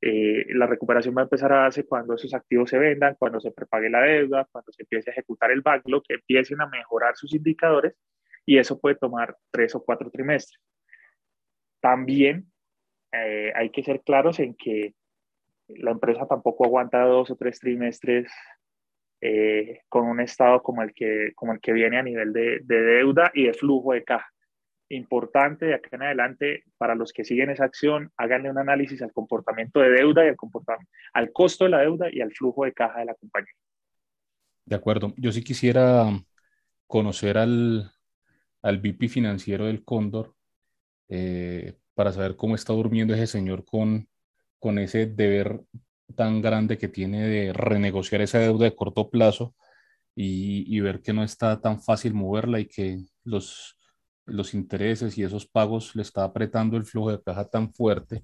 Eh, 0.00 0.44
la 0.54 0.66
recuperación 0.66 1.16
va 1.16 1.22
a 1.22 1.24
empezar 1.24 1.52
a 1.52 1.62
darse 1.62 1.86
cuando 1.86 2.14
esos 2.14 2.34
activos 2.34 2.68
se 2.68 2.78
vendan, 2.78 3.16
cuando 3.18 3.40
se 3.40 3.50
prepague 3.50 3.88
la 3.88 4.02
deuda, 4.02 4.46
cuando 4.52 4.70
se 4.72 4.82
empiece 4.82 5.10
a 5.10 5.12
ejecutar 5.12 5.50
el 5.50 5.62
backlog, 5.62 6.02
que 6.02 6.14
empiecen 6.14 6.60
a 6.60 6.66
mejorar 6.66 7.16
sus 7.16 7.34
indicadores 7.34 7.94
y 8.44 8.58
eso 8.58 8.78
puede 8.78 8.96
tomar 8.96 9.36
tres 9.50 9.74
o 9.74 9.82
cuatro 9.82 10.10
trimestres. 10.10 10.60
También 11.80 12.50
eh, 13.12 13.52
hay 13.54 13.70
que 13.70 13.82
ser 13.82 14.02
claros 14.02 14.38
en 14.40 14.54
que 14.54 14.94
la 15.68 15.90
empresa 15.90 16.26
tampoco 16.26 16.64
aguanta 16.64 17.02
dos 17.02 17.30
o 17.30 17.36
tres 17.36 17.58
trimestres 17.58 18.30
eh, 19.20 19.80
con 19.88 20.06
un 20.06 20.20
estado 20.20 20.62
como 20.62 20.82
el 20.82 20.92
que, 20.92 21.32
como 21.34 21.52
el 21.52 21.60
que 21.60 21.72
viene 21.72 21.98
a 21.98 22.02
nivel 22.02 22.32
de, 22.32 22.60
deuda 22.64 23.30
y 23.34 23.44
de 23.44 23.54
flujo 23.54 23.92
de 23.92 24.04
caja. 24.04 24.30
Importante 24.88 25.66
de 25.66 25.74
acá 25.74 25.88
en 25.92 26.02
adelante, 26.02 26.62
para 26.78 26.94
los 26.94 27.12
que 27.12 27.24
siguen 27.24 27.50
esa 27.50 27.64
acción, 27.64 28.12
háganle 28.16 28.50
un 28.50 28.58
análisis 28.58 29.02
al 29.02 29.12
comportamiento 29.12 29.80
de 29.80 29.90
deuda 29.90 30.24
y 30.24 30.28
al, 30.28 30.36
comportamiento, 30.36 30.90
al 31.14 31.32
costo 31.32 31.64
de 31.64 31.70
la 31.70 31.80
deuda 31.80 32.06
y 32.12 32.20
al 32.20 32.32
flujo 32.32 32.64
de 32.64 32.72
caja 32.72 33.00
de 33.00 33.06
la 33.06 33.14
compañía. 33.14 33.52
De 34.64 34.76
acuerdo. 34.76 35.12
Yo 35.16 35.32
sí 35.32 35.42
quisiera 35.42 36.06
conocer 36.86 37.38
al, 37.38 37.90
al 38.62 38.78
VP 38.78 39.08
financiero 39.08 39.66
del 39.66 39.84
Cóndor 39.84 40.34
eh, 41.08 41.74
para 41.96 42.12
saber 42.12 42.36
cómo 42.36 42.54
está 42.54 42.74
durmiendo 42.74 43.14
ese 43.14 43.26
señor 43.26 43.64
con, 43.64 44.06
con 44.60 44.78
ese 44.78 45.06
deber 45.06 45.62
tan 46.14 46.42
grande 46.42 46.76
que 46.76 46.88
tiene 46.88 47.26
de 47.26 47.52
renegociar 47.54 48.20
esa 48.20 48.38
deuda 48.38 48.66
de 48.66 48.76
corto 48.76 49.08
plazo 49.08 49.54
y, 50.14 50.78
ver 50.80 51.00
que 51.02 51.12
no 51.12 51.24
está 51.24 51.60
tan 51.60 51.80
fácil 51.80 52.14
moverla 52.14 52.60
y 52.60 52.66
que 52.66 52.98
los, 53.24 53.78
los 54.26 54.54
intereses 54.54 55.16
y 55.16 55.24
esos 55.24 55.46
pagos 55.46 55.96
le 55.96 56.02
está 56.02 56.22
apretando 56.24 56.76
el 56.76 56.84
flujo 56.84 57.12
de 57.12 57.22
caja 57.22 57.48
tan 57.48 57.72
fuerte. 57.72 58.22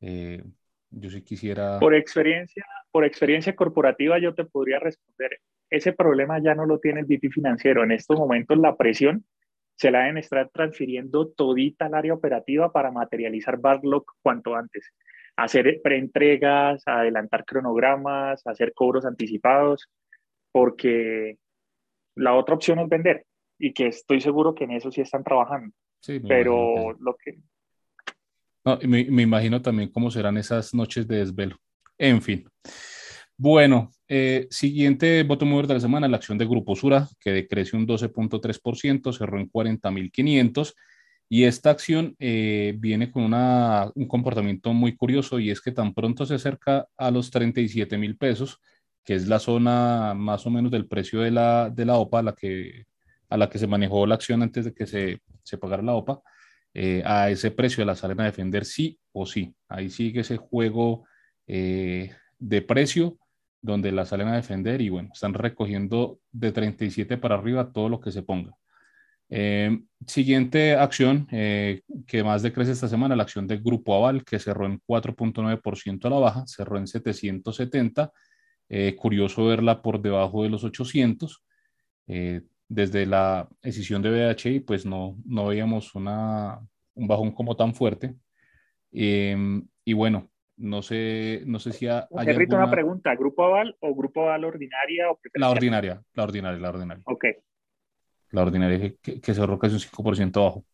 Eh, 0.00 0.42
yo 0.90 1.10
sí 1.10 1.22
quisiera... 1.22 1.78
Por 1.80 1.94
experiencia, 1.94 2.64
por 2.92 3.04
experiencia 3.04 3.56
corporativa 3.56 4.20
yo 4.20 4.34
te 4.34 4.44
podría 4.44 4.78
responder, 4.78 5.40
ese 5.68 5.92
problema 5.92 6.40
ya 6.40 6.54
no 6.54 6.64
lo 6.64 6.78
tiene 6.78 7.00
el 7.00 7.06
VP 7.06 7.30
financiero. 7.30 7.82
En 7.82 7.90
estos 7.90 8.18
momentos 8.18 8.56
la 8.58 8.76
presión 8.76 9.24
se 9.76 9.90
la 9.90 10.00
deben 10.00 10.18
estar 10.18 10.48
transfiriendo 10.50 11.28
todita 11.28 11.86
al 11.86 11.94
área 11.94 12.14
operativa 12.14 12.72
para 12.72 12.90
materializar 12.90 13.58
backlog 13.58 14.04
cuanto 14.22 14.54
antes. 14.54 14.92
Hacer 15.36 15.80
preentregas, 15.82 16.82
adelantar 16.86 17.44
cronogramas, 17.44 18.46
hacer 18.46 18.72
cobros 18.72 19.04
anticipados, 19.04 19.90
porque 20.52 21.38
la 22.14 22.34
otra 22.34 22.54
opción 22.54 22.78
es 22.78 22.88
vender 22.88 23.26
y 23.58 23.72
que 23.72 23.88
estoy 23.88 24.20
seguro 24.20 24.54
que 24.54 24.64
en 24.64 24.72
eso 24.72 24.90
sí 24.90 25.00
están 25.00 25.24
trabajando. 25.24 25.74
Sí, 26.00 26.20
Pero 26.20 26.92
lo 27.00 27.16
que... 27.16 27.38
No, 28.64 28.78
me, 28.86 29.04
me 29.10 29.22
imagino 29.22 29.60
también 29.60 29.90
cómo 29.90 30.10
serán 30.10 30.36
esas 30.36 30.72
noches 30.74 31.08
de 31.08 31.16
desvelo. 31.18 31.56
En 31.98 32.22
fin. 32.22 32.48
Bueno, 33.36 33.90
eh, 34.06 34.46
siguiente 34.50 35.22
voto 35.22 35.46
mover 35.46 35.66
de 35.66 35.74
la 35.74 35.80
semana, 35.80 36.08
la 36.08 36.18
acción 36.18 36.36
de 36.36 36.46
Grupo 36.46 36.76
Sura, 36.76 37.08
que 37.20 37.30
decreció 37.30 37.78
un 37.78 37.86
12.3%, 37.86 39.12
cerró 39.16 39.40
en 39.40 39.50
40.500. 39.50 40.74
Y 41.28 41.44
esta 41.44 41.70
acción 41.70 42.14
eh, 42.18 42.74
viene 42.78 43.10
con 43.10 43.22
una, 43.22 43.90
un 43.94 44.06
comportamiento 44.06 44.74
muy 44.74 44.94
curioso 44.94 45.38
y 45.38 45.50
es 45.50 45.60
que 45.60 45.72
tan 45.72 45.94
pronto 45.94 46.26
se 46.26 46.34
acerca 46.34 46.86
a 46.96 47.10
los 47.10 47.30
37 47.30 47.96
mil 47.96 48.16
pesos, 48.16 48.60
que 49.04 49.14
es 49.14 49.26
la 49.26 49.38
zona 49.38 50.14
más 50.14 50.46
o 50.46 50.50
menos 50.50 50.70
del 50.70 50.86
precio 50.86 51.20
de 51.20 51.30
la, 51.30 51.70
de 51.70 51.86
la 51.86 51.96
OPA 51.96 52.22
la, 52.22 52.34
que, 52.34 52.84
a 53.30 53.36
la 53.38 53.48
que 53.48 53.58
se 53.58 53.66
manejó 53.66 54.06
la 54.06 54.16
acción 54.16 54.42
antes 54.42 54.66
de 54.66 54.74
que 54.74 54.86
se, 54.86 55.20
se 55.42 55.58
pagara 55.58 55.82
la 55.82 55.94
OPA, 55.94 56.20
eh, 56.74 57.02
a 57.06 57.30
ese 57.30 57.50
precio 57.50 57.84
la 57.84 57.96
salen 57.96 58.20
a 58.20 58.24
defender 58.24 58.64
sí 58.66 58.98
o 59.12 59.24
sí. 59.24 59.54
Ahí 59.68 59.90
sigue 59.90 60.20
ese 60.20 60.36
juego 60.36 61.04
de 61.46 62.62
precio 62.66 63.18
donde 63.64 63.92
la 63.92 64.04
salen 64.04 64.28
a 64.28 64.36
defender 64.36 64.82
y 64.82 64.90
bueno, 64.90 65.08
están 65.14 65.32
recogiendo 65.32 66.20
de 66.32 66.52
37 66.52 67.16
para 67.16 67.36
arriba 67.36 67.72
todo 67.72 67.88
lo 67.88 67.98
que 67.98 68.12
se 68.12 68.22
ponga. 68.22 68.52
Eh, 69.30 69.80
siguiente 70.06 70.74
acción 70.74 71.26
eh, 71.32 71.80
que 72.06 72.22
más 72.22 72.42
decrece 72.42 72.72
esta 72.72 72.88
semana, 72.88 73.16
la 73.16 73.22
acción 73.22 73.46
del 73.46 73.62
Grupo 73.62 73.94
Aval, 73.94 74.22
que 74.22 74.38
cerró 74.38 74.66
en 74.66 74.82
4.9% 74.86 76.04
a 76.04 76.10
la 76.10 76.18
baja, 76.18 76.44
cerró 76.46 76.76
en 76.76 76.86
770. 76.86 78.12
Eh, 78.68 78.94
curioso 78.96 79.46
verla 79.46 79.80
por 79.80 80.00
debajo 80.02 80.42
de 80.42 80.50
los 80.50 80.62
800. 80.62 81.42
desde 82.68 83.06
la 83.06 83.48
decisión 83.62 84.02
de 84.02 84.10
BHI, 84.10 84.60
pues 84.60 84.84
no, 84.84 85.16
no 85.24 85.46
veíamos 85.46 85.94
una, 85.94 86.60
un 86.94 87.08
bajón 87.08 87.32
como 87.32 87.56
tan 87.56 87.74
fuerte. 87.74 88.14
y 88.92 89.92
bueno, 89.94 90.30
no 90.56 90.82
sé, 90.82 91.42
no 91.46 91.58
sé 91.58 91.72
si 91.72 91.86
hay 91.86 92.02
alguna... 92.10 92.64
una 92.64 92.70
pregunta, 92.70 93.14
¿Grupo 93.14 93.44
Aval 93.44 93.76
o 93.80 93.94
Grupo 93.94 94.22
Aval 94.22 94.44
ordinaria 94.44 95.10
o 95.10 95.18
La 95.34 95.50
ordinaria, 95.50 96.02
la 96.14 96.22
ordinaria, 96.22 96.60
la 96.60 96.68
ordinaria. 96.68 97.02
Ok 97.06 97.24
la 98.34 98.42
ordinaria 98.42 98.94
que, 99.00 99.20
que 99.20 99.34
cerró 99.34 99.58
casi 99.58 99.74
un 99.74 99.80
5% 99.80 100.36
abajo. 100.36 100.64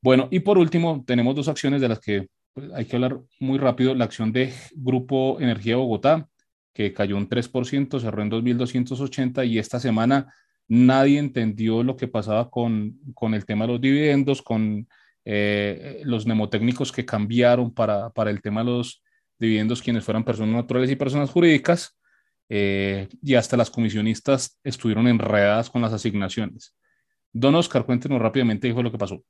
Bueno, 0.00 0.28
y 0.30 0.40
por 0.40 0.58
último, 0.58 1.02
tenemos 1.06 1.34
dos 1.34 1.48
acciones 1.48 1.80
de 1.80 1.88
las 1.88 1.98
que 1.98 2.28
pues, 2.52 2.72
hay 2.72 2.84
que 2.84 2.96
hablar 2.96 3.18
muy 3.40 3.58
rápido. 3.58 3.94
La 3.94 4.04
acción 4.04 4.32
de 4.32 4.52
Grupo 4.74 5.38
Energía 5.40 5.76
Bogotá, 5.76 6.28
que 6.72 6.92
cayó 6.92 7.16
un 7.16 7.28
3%, 7.28 8.00
cerró 8.00 8.22
en 8.22 8.30
2.280 8.30 9.46
y 9.46 9.58
esta 9.58 9.80
semana 9.80 10.32
nadie 10.68 11.18
entendió 11.18 11.82
lo 11.82 11.96
que 11.96 12.08
pasaba 12.08 12.50
con, 12.50 12.98
con 13.12 13.34
el 13.34 13.44
tema 13.44 13.66
de 13.66 13.72
los 13.72 13.80
dividendos, 13.80 14.40
con 14.40 14.86
eh, 15.24 16.02
los 16.04 16.26
mnemotécnicos 16.26 16.92
que 16.92 17.04
cambiaron 17.04 17.72
para, 17.72 18.10
para, 18.10 18.30
el 18.30 18.40
tema 18.40 18.62
de 18.62 18.70
los 18.70 19.02
dividendos, 19.38 19.82
quienes 19.82 20.04
fueran 20.04 20.24
personas 20.24 20.54
naturales 20.54 20.90
y 20.90 20.96
personas 20.96 21.30
jurídicas, 21.30 21.98
eh, 22.48 23.08
y 23.22 23.34
hasta 23.34 23.56
las 23.56 23.70
comisionistas 23.70 24.60
estuvieron 24.62 25.08
enredadas 25.08 25.70
con 25.70 25.82
las 25.82 25.92
asignaciones. 25.92 26.76
Don 27.32 27.54
Oscar, 27.54 27.84
cuéntenos 27.84 28.20
rápidamente 28.20 28.68
qué 28.68 28.74
fue 28.74 28.82
lo 28.82 28.92
que 28.92 28.98
pasó. 28.98 29.22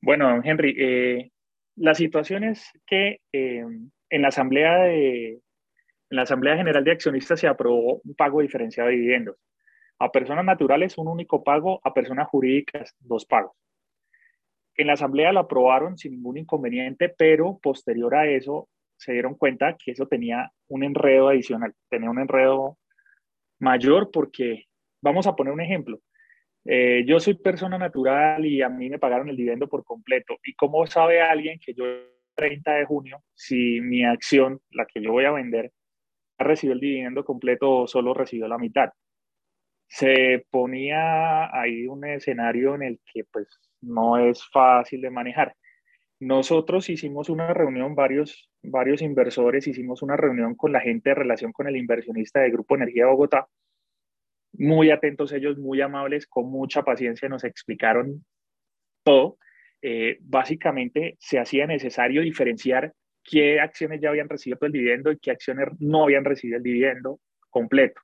Bueno, 0.00 0.40
Henry, 0.42 0.74
eh, 0.78 1.30
la 1.76 1.94
situación 1.94 2.44
es 2.44 2.72
que 2.86 3.20
eh, 3.32 3.64
en, 4.10 4.22
la 4.22 4.28
asamblea 4.28 4.78
de, 4.84 5.28
en 5.30 5.40
la 6.10 6.22
Asamblea 6.22 6.56
General 6.56 6.82
de 6.82 6.92
Accionistas 6.92 7.40
se 7.40 7.46
aprobó 7.46 8.00
un 8.02 8.14
pago 8.14 8.40
diferenciado 8.40 8.88
de 8.88 8.96
dividendos. 8.96 9.36
A 9.98 10.10
personas 10.10 10.44
naturales 10.44 10.96
un 10.96 11.08
único 11.08 11.44
pago, 11.44 11.80
a 11.84 11.92
personas 11.92 12.28
jurídicas 12.28 12.94
dos 13.00 13.26
pagos. 13.26 13.52
En 14.76 14.86
la 14.86 14.92
Asamblea 14.94 15.32
lo 15.32 15.40
aprobaron 15.40 15.98
sin 15.98 16.12
ningún 16.12 16.38
inconveniente, 16.38 17.08
pero 17.08 17.58
posterior 17.58 18.14
a 18.14 18.28
eso 18.28 18.68
se 18.98 19.12
dieron 19.12 19.34
cuenta 19.34 19.76
que 19.82 19.92
eso 19.92 20.06
tenía 20.06 20.50
un 20.68 20.84
enredo 20.84 21.28
adicional, 21.28 21.74
tenía 21.88 22.10
un 22.10 22.18
enredo 22.18 22.78
mayor 23.60 24.10
porque, 24.10 24.66
vamos 25.00 25.26
a 25.26 25.34
poner 25.34 25.52
un 25.52 25.60
ejemplo, 25.60 26.00
eh, 26.64 27.04
yo 27.06 27.18
soy 27.18 27.34
persona 27.34 27.78
natural 27.78 28.44
y 28.44 28.60
a 28.60 28.68
mí 28.68 28.90
me 28.90 28.98
pagaron 28.98 29.28
el 29.30 29.36
dividendo 29.36 29.68
por 29.68 29.84
completo. 29.84 30.36
¿Y 30.44 30.54
cómo 30.54 30.86
sabe 30.86 31.22
alguien 31.22 31.58
que 31.64 31.72
yo 31.72 31.86
el 31.86 32.08
30 32.34 32.74
de 32.74 32.84
junio, 32.84 33.22
si 33.34 33.80
mi 33.80 34.04
acción, 34.04 34.60
la 34.70 34.84
que 34.84 35.00
yo 35.00 35.12
voy 35.12 35.24
a 35.24 35.32
vender, 35.32 35.72
recibió 36.38 36.74
el 36.74 36.80
dividendo 36.80 37.24
completo 37.24 37.70
o 37.70 37.86
solo 37.86 38.12
recibió 38.12 38.48
la 38.48 38.58
mitad? 38.58 38.90
Se 39.86 40.46
ponía 40.50 41.46
ahí 41.58 41.86
un 41.86 42.04
escenario 42.04 42.74
en 42.74 42.82
el 42.82 43.00
que 43.12 43.24
pues 43.32 43.48
no 43.80 44.18
es 44.18 44.46
fácil 44.50 45.00
de 45.00 45.10
manejar. 45.10 45.54
Nosotros 46.20 46.90
hicimos 46.90 47.30
una 47.30 47.54
reunión, 47.54 47.94
varios, 47.94 48.47
varios 48.62 49.02
inversores, 49.02 49.66
hicimos 49.66 50.02
una 50.02 50.16
reunión 50.16 50.54
con 50.54 50.72
la 50.72 50.80
gente 50.80 51.10
de 51.10 51.14
relación 51.14 51.52
con 51.52 51.68
el 51.68 51.76
inversionista 51.76 52.40
de 52.40 52.50
Grupo 52.50 52.76
Energía 52.76 53.06
Bogotá 53.06 53.48
muy 54.52 54.90
atentos 54.90 55.32
ellos, 55.32 55.58
muy 55.58 55.80
amables, 55.80 56.26
con 56.26 56.50
mucha 56.50 56.82
paciencia 56.82 57.28
nos 57.28 57.44
explicaron 57.44 58.24
todo. 59.04 59.38
Eh, 59.80 60.18
básicamente 60.20 61.16
se 61.20 61.38
hacía 61.38 61.66
necesario 61.66 62.22
diferenciar 62.22 62.92
qué 63.22 63.60
acciones 63.60 64.00
ya 64.00 64.08
habían 64.08 64.28
recibido 64.28 64.58
el 64.62 64.72
dividendo 64.72 65.12
y 65.12 65.18
qué 65.18 65.30
acciones 65.30 65.68
no 65.78 66.04
habían 66.04 66.24
recibido 66.24 66.56
el 66.56 66.62
dividendo 66.62 67.20
completo. 67.50 68.00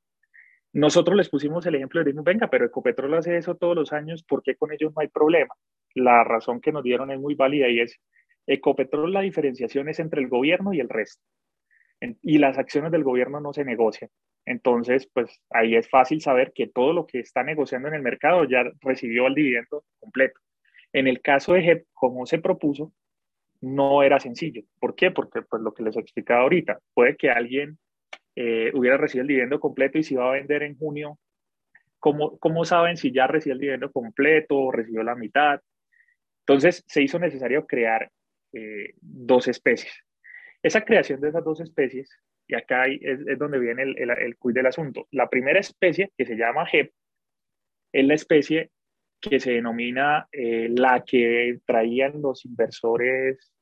Nosotros 0.72 1.16
les 1.16 1.28
pusimos 1.28 1.64
el 1.66 1.76
ejemplo 1.76 2.02
de 2.02 2.12
venga, 2.12 2.48
pero 2.48 2.66
Ecopetrol 2.66 3.14
hace 3.14 3.36
eso 3.36 3.56
todos 3.56 3.76
los 3.76 3.92
años, 3.92 4.24
¿por 4.24 4.42
qué 4.42 4.56
con 4.56 4.72
ellos 4.72 4.92
no 4.94 5.00
hay 5.00 5.08
problema? 5.08 5.54
La 5.94 6.24
razón 6.24 6.60
que 6.60 6.72
nos 6.72 6.82
dieron 6.82 7.10
es 7.10 7.18
muy 7.18 7.34
válida 7.34 7.68
y 7.68 7.80
es, 7.80 8.00
Ecopetrol 8.46 9.12
la 9.12 9.20
diferenciación 9.20 9.88
es 9.88 10.00
entre 10.00 10.20
el 10.20 10.28
gobierno 10.28 10.72
y 10.72 10.80
el 10.80 10.88
resto. 10.88 11.22
Y 12.22 12.38
las 12.38 12.58
acciones 12.58 12.92
del 12.92 13.04
gobierno 13.04 13.40
no 13.40 13.52
se 13.52 13.64
negocian. 13.64 14.10
Entonces, 14.46 15.08
pues 15.12 15.40
ahí 15.50 15.74
es 15.74 15.88
fácil 15.88 16.20
saber 16.20 16.52
que 16.54 16.66
todo 16.66 16.92
lo 16.92 17.06
que 17.06 17.20
está 17.20 17.42
negociando 17.42 17.88
en 17.88 17.94
el 17.94 18.02
mercado 18.02 18.44
ya 18.44 18.64
recibió 18.80 19.26
el 19.26 19.34
dividendo 19.34 19.84
completo. 19.98 20.38
En 20.92 21.06
el 21.06 21.22
caso 21.22 21.54
de 21.54 21.62
JEP, 21.62 21.86
como 21.94 22.26
se 22.26 22.38
propuso, 22.38 22.92
no 23.60 24.02
era 24.02 24.20
sencillo. 24.20 24.62
¿Por 24.78 24.94
qué? 24.94 25.10
Porque 25.10 25.42
pues 25.42 25.62
lo 25.62 25.72
que 25.72 25.82
les 25.82 25.96
explicaba 25.96 26.42
ahorita, 26.42 26.78
puede 26.92 27.16
que 27.16 27.30
alguien 27.30 27.78
eh, 28.36 28.70
hubiera 28.74 28.98
recibido 28.98 29.22
el 29.22 29.28
dividendo 29.28 29.60
completo 29.60 29.98
y 29.98 30.02
si 30.02 30.14
va 30.14 30.28
a 30.28 30.32
vender 30.32 30.62
en 30.62 30.76
junio, 30.76 31.18
¿cómo, 31.98 32.38
¿cómo 32.38 32.64
saben 32.64 32.96
si 32.98 33.12
ya 33.12 33.26
recibió 33.26 33.54
el 33.54 33.60
dividendo 33.60 33.90
completo 33.90 34.56
o 34.56 34.72
recibió 34.72 35.02
la 35.02 35.14
mitad? 35.14 35.60
Entonces, 36.40 36.84
se 36.86 37.02
hizo 37.02 37.18
necesario 37.18 37.66
crear 37.66 38.10
eh, 38.54 38.94
dos 39.00 39.48
especies. 39.48 39.92
Esa 40.62 40.82
creación 40.84 41.20
de 41.20 41.28
esas 41.28 41.44
dos 41.44 41.60
especies 41.60 42.10
y 42.46 42.54
acá 42.54 42.84
es, 42.86 43.38
donde 43.38 43.58
viene 43.58 43.82
el, 43.82 43.98
el, 43.98 44.10
el 44.10 44.36
del 44.54 44.66
asunto. 44.66 45.06
La 45.10 45.28
primera 45.28 45.60
especie, 45.60 46.12
que 46.16 46.26
se 46.26 46.36
llama 46.36 46.66
HEP, 46.70 46.92
es 47.92 48.04
la 48.04 48.14
especie 48.14 48.70
que 49.20 49.40
se 49.40 49.52
denomina 49.52 50.28
eh, 50.32 50.68
la 50.70 51.02
que 51.04 51.58
traían 51.64 52.20
los 52.20 52.44
inversores 52.44 53.52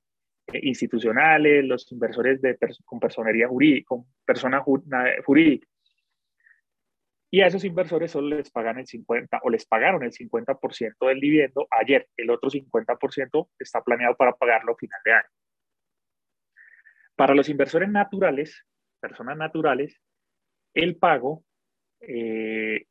eh, 0.52 0.60
institucionales, 0.62 1.64
los 1.64 1.90
inversores 1.92 2.40
de 2.42 2.56
con 2.84 2.98
personería 2.98 3.48
jurídica, 3.48 3.86
con 3.88 4.04
persona 4.24 4.60
jurídica. 4.60 5.66
Y 7.34 7.40
a 7.40 7.46
esos 7.46 7.64
inversores 7.64 8.10
solo 8.10 8.36
les 8.36 8.50
pagan 8.50 8.78
el 8.78 8.86
50 8.86 9.40
o 9.42 9.48
les 9.48 9.64
pagaron 9.64 10.02
el 10.02 10.12
50% 10.12 11.08
del 11.08 11.18
dividendo 11.18 11.66
ayer. 11.70 12.06
El 12.14 12.28
otro 12.28 12.50
50% 12.50 13.48
está 13.58 13.80
planeado 13.80 14.14
para 14.16 14.34
pagarlo 14.34 14.72
a 14.72 14.76
final 14.76 15.00
de 15.02 15.12
año. 15.14 15.28
Para 17.16 17.34
los 17.34 17.48
inversores 17.48 17.88
naturales, 17.88 18.66
personas 19.00 19.38
naturales, 19.38 19.98
el 20.74 20.96
pago 20.96 21.42
eh, 22.00 22.84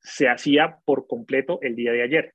se 0.00 0.28
hacía 0.28 0.78
por 0.84 1.08
completo 1.08 1.58
el 1.60 1.74
día 1.74 1.90
de 1.90 2.02
ayer. 2.04 2.34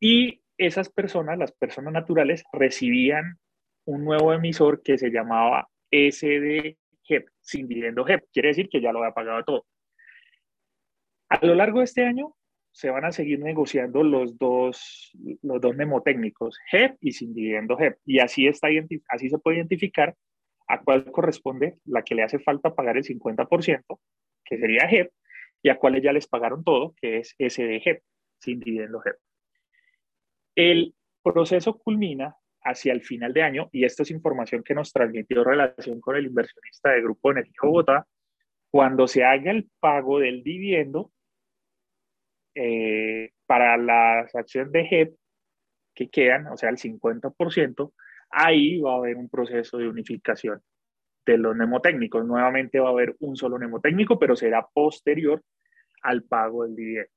Y 0.00 0.42
esas 0.56 0.88
personas, 0.88 1.36
las 1.36 1.52
personas 1.52 1.92
naturales, 1.92 2.44
recibían 2.50 3.38
un 3.84 4.04
nuevo 4.04 4.32
emisor 4.32 4.82
que 4.82 4.96
se 4.96 5.10
llamaba 5.10 5.68
SDGEP, 5.90 7.28
sin 7.42 7.68
dividendo 7.68 8.06
GEP. 8.06 8.24
Quiere 8.32 8.48
decir 8.48 8.70
que 8.70 8.80
ya 8.80 8.90
lo 8.90 9.00
había 9.00 9.12
pagado 9.12 9.44
todo. 9.44 9.66
A 11.28 11.44
lo 11.44 11.54
largo 11.54 11.78
de 11.78 11.84
este 11.84 12.04
año 12.04 12.34
se 12.72 12.90
van 12.90 13.04
a 13.04 13.12
seguir 13.12 13.40
negociando 13.40 14.02
los 14.02 14.38
dos, 14.38 15.12
los 15.42 15.60
dos 15.60 15.74
mnemotécnicos, 15.74 16.58
GEP 16.70 16.96
y 17.00 17.12
sin 17.12 17.34
dividendo 17.34 17.76
GEP. 17.76 17.98
Y 18.06 18.20
así, 18.20 18.46
está, 18.46 18.68
así 19.08 19.28
se 19.28 19.38
puede 19.38 19.58
identificar 19.58 20.14
a 20.68 20.80
cuál 20.80 21.10
corresponde 21.10 21.78
la 21.84 22.02
que 22.02 22.14
le 22.14 22.22
hace 22.22 22.38
falta 22.38 22.74
pagar 22.74 22.96
el 22.96 23.04
50%, 23.04 24.00
que 24.44 24.58
sería 24.58 24.88
GEP, 24.88 25.10
y 25.62 25.70
a 25.70 25.76
cuáles 25.76 26.02
ya 26.02 26.12
les 26.12 26.28
pagaron 26.28 26.62
todo, 26.62 26.94
que 27.00 27.18
es 27.18 27.34
SDGEP, 27.38 28.02
sin 28.38 28.60
dividendo 28.60 29.00
GEP. 29.00 29.16
El 30.54 30.94
proceso 31.22 31.78
culmina 31.78 32.36
hacia 32.62 32.92
el 32.92 33.02
final 33.02 33.32
de 33.32 33.42
año, 33.42 33.68
y 33.72 33.84
esto 33.84 34.02
es 34.02 34.10
información 34.10 34.62
que 34.62 34.74
nos 34.74 34.92
transmitió 34.92 35.42
relación 35.42 36.00
con 36.00 36.16
el 36.16 36.26
inversionista 36.26 36.90
de 36.90 37.02
Grupo 37.02 37.32
Energía 37.32 37.60
Bogotá, 37.62 38.06
cuando 38.70 39.08
se 39.08 39.24
haga 39.24 39.50
el 39.50 39.68
pago 39.80 40.20
del 40.20 40.42
dividendo 40.42 41.10
eh, 42.60 43.30
para 43.46 43.76
las 43.76 44.34
acciones 44.34 44.72
de 44.72 44.84
GEP 44.84 45.14
que 45.94 46.08
quedan, 46.10 46.48
o 46.48 46.56
sea, 46.56 46.70
el 46.70 46.76
50%, 46.76 47.92
ahí 48.30 48.80
va 48.80 48.94
a 48.94 48.96
haber 48.96 49.16
un 49.16 49.28
proceso 49.28 49.78
de 49.78 49.88
unificación 49.88 50.60
de 51.24 51.38
los 51.38 51.54
mnemotécnicos. 51.54 52.26
Nuevamente 52.26 52.80
va 52.80 52.88
a 52.88 52.92
haber 52.92 53.14
un 53.20 53.36
solo 53.36 53.58
mnemotécnico, 53.58 54.18
pero 54.18 54.34
será 54.34 54.66
posterior 54.74 55.42
al 56.02 56.24
pago 56.24 56.64
del 56.64 56.74
dividendo. 56.74 57.10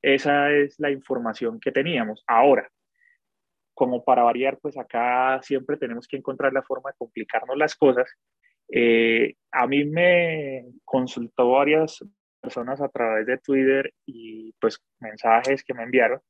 Esa 0.00 0.52
es 0.52 0.78
la 0.78 0.92
información 0.92 1.58
que 1.58 1.72
teníamos. 1.72 2.22
Ahora, 2.28 2.70
como 3.74 4.04
para 4.04 4.22
variar, 4.22 4.58
pues 4.62 4.78
acá 4.78 5.40
siempre 5.42 5.76
tenemos 5.76 6.06
que 6.06 6.16
encontrar 6.16 6.52
la 6.52 6.62
forma 6.62 6.90
de 6.90 6.96
complicarnos 6.98 7.56
las 7.56 7.74
cosas. 7.74 8.08
Eh, 8.68 9.34
a 9.50 9.66
mí 9.66 9.84
me 9.84 10.66
consultó 10.84 11.50
varias 11.50 12.04
personas 12.46 12.80
a 12.80 12.88
través 12.88 13.26
de 13.26 13.38
Twitter 13.38 13.92
y 14.06 14.52
pues 14.60 14.80
mensajes 15.00 15.64
que 15.64 15.74
me 15.74 15.82
enviaron 15.82 16.20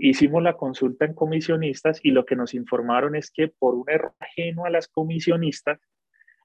Hicimos 0.00 0.44
la 0.44 0.56
consulta 0.56 1.06
en 1.06 1.14
comisionistas 1.14 1.98
y 2.04 2.12
lo 2.12 2.24
que 2.24 2.36
nos 2.36 2.54
informaron 2.54 3.16
es 3.16 3.32
que 3.32 3.48
por 3.48 3.74
un 3.74 3.90
error 3.90 4.14
ajeno 4.20 4.64
a 4.64 4.70
las 4.70 4.86
comisionistas, 4.86 5.80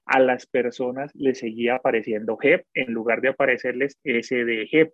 a 0.06 0.18
las 0.18 0.46
personas 0.46 1.14
les 1.14 1.38
seguía 1.38 1.76
apareciendo 1.76 2.36
GEP 2.36 2.66
en 2.74 2.92
lugar 2.92 3.20
de 3.20 3.28
aparecerles 3.28 3.96
SDGEP. 4.02 4.92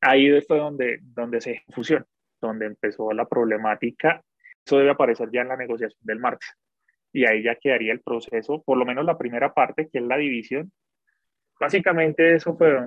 ahí 0.00 0.40
fue 0.42 0.58
donde, 0.58 1.00
donde 1.02 1.40
se 1.40 1.64
fusión, 1.70 2.06
donde 2.40 2.66
empezó 2.66 3.10
la 3.12 3.26
problemática. 3.26 4.22
Eso 4.64 4.78
debe 4.78 4.90
aparecer 4.90 5.30
ya 5.32 5.40
en 5.40 5.48
la 5.48 5.56
negociación 5.56 6.00
del 6.02 6.20
martes. 6.20 6.54
Y 7.12 7.26
ahí 7.26 7.42
ya 7.42 7.56
quedaría 7.56 7.92
el 7.92 8.00
proceso, 8.00 8.62
por 8.62 8.78
lo 8.78 8.86
menos 8.86 9.04
la 9.04 9.18
primera 9.18 9.52
parte, 9.52 9.88
que 9.92 9.98
es 9.98 10.04
la 10.04 10.18
división. 10.18 10.70
Básicamente 11.58 12.36
eso 12.36 12.56
fue. 12.56 12.78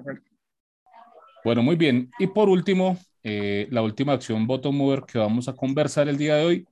Bueno, 1.45 1.61
muy 1.61 1.75
bien. 1.75 2.09
Y 2.17 2.25
por 2.25 2.49
último, 2.49 2.97
eh, 3.21 3.67
la 3.69 3.83
última 3.83 4.13
acción 4.13 4.47
bottom 4.47 4.75
mover 4.75 5.03
que 5.03 5.19
vamos 5.19 5.47
a 5.47 5.53
conversar 5.53 6.07
el 6.09 6.17
día 6.17 6.37
de 6.37 6.43
hoy, 6.45 6.67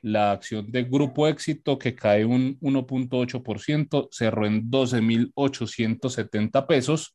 la 0.00 0.32
acción 0.32 0.72
de 0.72 0.84
Grupo 0.84 1.28
Éxito 1.28 1.78
que 1.78 1.94
cae 1.94 2.24
un 2.24 2.58
1.8%, 2.60 4.08
cerró 4.10 4.46
en 4.46 4.70
12.870 4.70 6.66
pesos. 6.66 7.14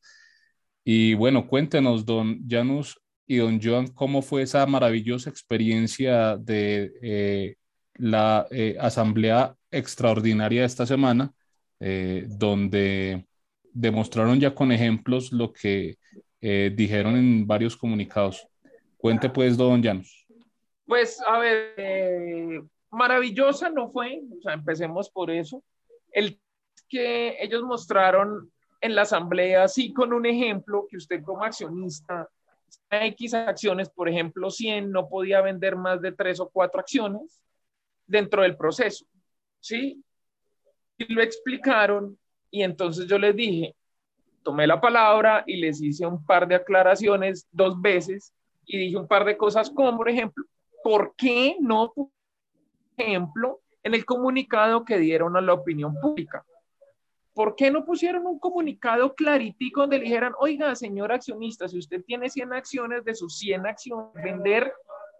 Y 0.84 1.14
bueno, 1.14 1.48
cuéntenos, 1.48 2.06
don 2.06 2.46
Janus 2.48 3.00
y 3.26 3.38
don 3.38 3.60
Joan, 3.60 3.88
cómo 3.88 4.22
fue 4.22 4.42
esa 4.42 4.64
maravillosa 4.66 5.30
experiencia 5.30 6.36
de 6.36 6.92
eh, 7.02 7.56
la 7.94 8.46
eh, 8.52 8.76
asamblea 8.78 9.56
extraordinaria 9.72 10.60
de 10.60 10.66
esta 10.66 10.86
semana, 10.86 11.32
donde 11.80 13.26
demostraron 13.72 14.38
ya 14.38 14.54
con 14.54 14.70
ejemplos 14.70 15.32
lo 15.32 15.52
que 15.52 15.96
dijeron 16.40 17.16
en 17.16 17.46
varios 17.46 17.76
comunicados. 17.76 18.46
Cuente 18.96 19.28
pues, 19.28 19.56
don 19.56 19.82
Llanos. 19.82 20.26
Pues, 20.86 21.20
a 21.26 21.38
ver, 21.38 21.74
eh, 21.76 22.60
maravillosa 22.90 23.70
no 23.70 23.90
fue, 23.90 24.20
o 24.36 24.40
sea, 24.42 24.54
empecemos 24.54 25.08
por 25.10 25.30
eso. 25.30 25.62
El 26.12 26.40
que 26.88 27.36
ellos 27.40 27.62
mostraron 27.62 28.50
en 28.80 28.94
la 28.94 29.02
asamblea, 29.02 29.68
sí, 29.68 29.92
con 29.92 30.12
un 30.12 30.26
ejemplo 30.26 30.86
que 30.88 30.96
usted 30.96 31.22
como 31.22 31.44
accionista, 31.44 32.28
X 32.90 33.34
acciones, 33.34 33.88
por 33.88 34.08
ejemplo, 34.08 34.50
100, 34.50 34.90
no 34.90 35.08
podía 35.08 35.40
vender 35.40 35.76
más 35.76 36.00
de 36.00 36.12
tres 36.12 36.40
o 36.40 36.48
cuatro 36.48 36.80
acciones 36.80 37.40
dentro 38.06 38.42
del 38.42 38.56
proceso, 38.56 39.06
¿sí? 39.60 40.02
Y 40.98 41.12
lo 41.12 41.22
explicaron 41.22 42.18
y 42.50 42.62
entonces 42.62 43.06
yo 43.06 43.18
les 43.18 43.36
dije, 43.36 43.76
tomé 44.42 44.66
la 44.66 44.80
palabra 44.80 45.44
y 45.46 45.56
les 45.56 45.80
hice 45.82 46.06
un 46.06 46.24
par 46.24 46.48
de 46.48 46.54
aclaraciones 46.54 47.46
dos 47.50 47.80
veces 47.80 48.34
y 48.64 48.78
dije 48.78 48.96
un 48.96 49.08
par 49.08 49.24
de 49.24 49.36
cosas 49.36 49.70
como, 49.70 49.96
por 49.96 50.08
ejemplo, 50.08 50.44
¿por 50.82 51.14
qué 51.16 51.56
no, 51.60 51.92
por 51.92 52.08
ejemplo, 52.96 53.60
en 53.82 53.94
el 53.94 54.04
comunicado 54.04 54.84
que 54.84 54.98
dieron 54.98 55.36
a 55.36 55.40
la 55.40 55.54
opinión 55.54 55.94
pública? 56.00 56.44
¿Por 57.34 57.54
qué 57.54 57.70
no 57.70 57.84
pusieron 57.84 58.26
un 58.26 58.38
comunicado 58.38 59.14
claritico 59.14 59.82
donde 59.82 59.98
le 59.98 60.04
dijeran, 60.04 60.34
oiga, 60.38 60.74
señor 60.74 61.12
accionista, 61.12 61.68
si 61.68 61.78
usted 61.78 62.02
tiene 62.04 62.28
100 62.28 62.52
acciones 62.52 63.04
de 63.04 63.14
sus 63.14 63.38
100 63.38 63.66
acciones, 63.66 64.12
vender 64.14 64.72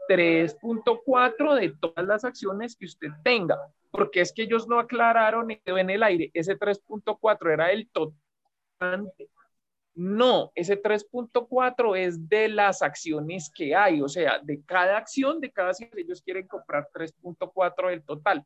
3.4 0.08 1.54
de 1.54 1.74
todas 1.80 2.06
las 2.06 2.24
acciones 2.24 2.76
que 2.76 2.86
usted 2.86 3.08
tenga? 3.22 3.58
Porque 3.90 4.20
es 4.20 4.32
que 4.32 4.42
ellos 4.42 4.68
no 4.68 4.78
aclararon 4.78 5.48
en 5.50 5.90
el 5.90 6.02
aire, 6.02 6.30
ese 6.34 6.58
3.4 6.58 7.52
era 7.52 7.70
el 7.70 7.88
total 7.88 8.18
no, 9.94 10.52
ese 10.54 10.80
3.4 10.80 11.96
es 11.96 12.28
de 12.28 12.48
las 12.48 12.80
acciones 12.82 13.50
que 13.54 13.74
hay, 13.74 14.00
o 14.00 14.08
sea, 14.08 14.38
de 14.42 14.62
cada 14.64 14.96
acción, 14.96 15.40
de 15.40 15.50
cada 15.50 15.70
acción, 15.70 15.90
ellos 15.96 16.22
quieren 16.22 16.46
comprar 16.46 16.88
3.4 16.94 17.90
del 17.90 18.02
total. 18.02 18.44